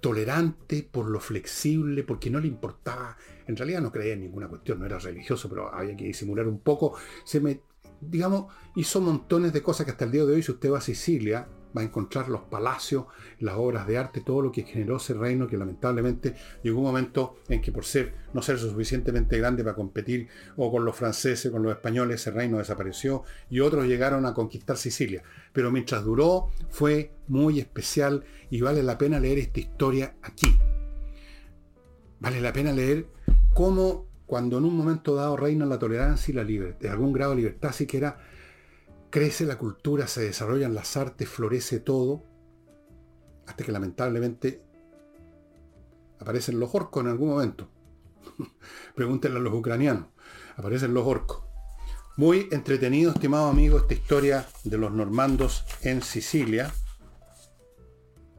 [0.00, 3.16] tolerante, por lo flexible, porque no le importaba,
[3.46, 6.58] en realidad no creía en ninguna cuestión, no era religioso, pero había que disimular un
[6.58, 7.60] poco, se me,
[8.00, 10.82] digamos, hizo montones de cosas que hasta el día de hoy, si usted va a
[10.82, 13.06] Sicilia, va a encontrar los palacios,
[13.40, 17.36] las obras de arte, todo lo que generó ese reino que lamentablemente llegó un momento
[17.48, 21.62] en que por ser no ser suficientemente grande para competir o con los franceses, con
[21.62, 25.22] los españoles, ese reino desapareció y otros llegaron a conquistar Sicilia.
[25.52, 30.56] Pero mientras duró fue muy especial y vale la pena leer esta historia aquí.
[32.20, 33.06] Vale la pena leer
[33.52, 37.38] cómo cuando en un momento dado reina la tolerancia y la libertad, algún grado de
[37.38, 38.16] libertad siquiera
[39.12, 42.24] crece la cultura, se desarrollan las artes, florece todo,
[43.46, 44.64] hasta que lamentablemente
[46.18, 47.68] aparecen los orcos en algún momento.
[48.96, 50.06] Pregúntenle a los ucranianos,
[50.56, 51.44] aparecen los orcos.
[52.16, 56.72] Muy entretenido, estimado amigo, esta historia de los normandos en Sicilia,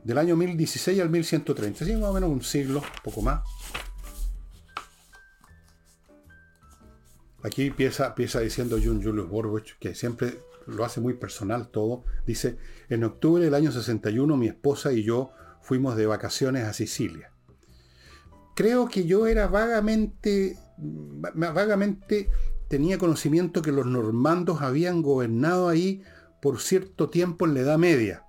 [0.03, 3.43] del año 1016 al 1130, así más o menos un siglo, poco más.
[7.43, 12.03] Aquí empieza, empieza diciendo Jun Julius Borwich que siempre lo hace muy personal todo.
[12.25, 12.57] Dice,
[12.89, 17.31] en octubre del año 61 mi esposa y yo fuimos de vacaciones a Sicilia.
[18.55, 22.29] Creo que yo era vagamente, vagamente
[22.67, 26.03] tenía conocimiento que los normandos habían gobernado ahí
[26.41, 28.25] por cierto tiempo en la Edad Media,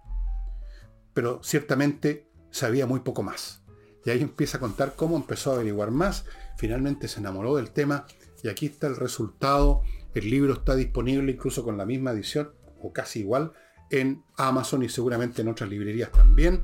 [1.12, 3.62] pero ciertamente sabía muy poco más.
[4.05, 6.24] Y ahí empieza a contar cómo empezó a averiguar más,
[6.57, 8.07] finalmente se enamoró del tema
[8.45, 9.82] y aquí está el resultado
[10.14, 13.53] el libro está disponible incluso con la misma edición o casi igual
[13.90, 16.62] en Amazon y seguramente en otras librerías también.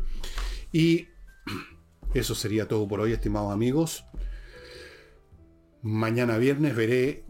[0.72, 1.08] Y
[2.14, 4.04] eso sería todo por hoy, estimados amigos.
[5.82, 7.24] Mañana viernes veré,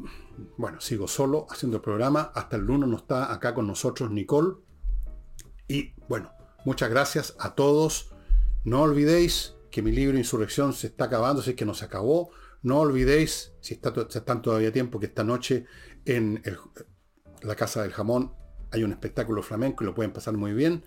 [0.58, 2.32] bueno, sigo solo haciendo el programa.
[2.34, 4.56] Hasta el lunes no está acá con nosotros Nicole.
[5.68, 6.32] Y bueno,
[6.66, 8.12] muchas gracias a todos.
[8.64, 12.30] No olvidéis que mi libro Insurrección se está acabando, si es que no se acabó.
[12.62, 15.66] No olvidéis, si, está, están todavía tiempo, que esta noche
[16.04, 16.42] en
[17.42, 18.34] la Casa del Jamón
[18.70, 20.84] hay un espectáculo flamenco y lo pueden pasar muy bien.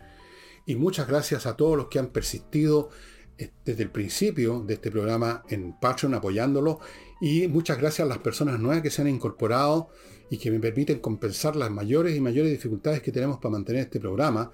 [0.66, 2.90] Y muchas gracias a todos los que han persistido
[3.38, 6.80] eh, desde el principio de este programa en Patreon apoyándolo.
[7.20, 9.90] Y muchas gracias a las personas nuevas que se han incorporado
[10.30, 14.00] y que me permiten compensar las mayores y mayores dificultades que tenemos para mantener este
[14.00, 14.52] programa.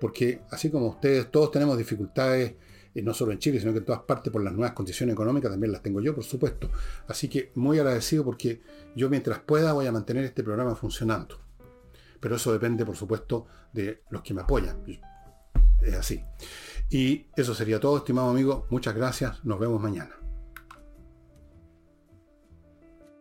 [0.00, 2.54] Porque así como ustedes, todos tenemos dificultades
[2.94, 5.50] y no solo en Chile, sino que en todas partes por las nuevas condiciones económicas,
[5.50, 6.70] también las tengo yo, por supuesto.
[7.06, 8.62] Así que muy agradecido porque
[8.96, 11.40] yo mientras pueda voy a mantener este programa funcionando.
[12.20, 14.84] Pero eso depende, por supuesto, de los que me apoyan.
[15.80, 16.22] Es así.
[16.90, 18.66] Y eso sería todo, estimado amigo.
[18.70, 19.44] Muchas gracias.
[19.44, 20.19] Nos vemos mañana.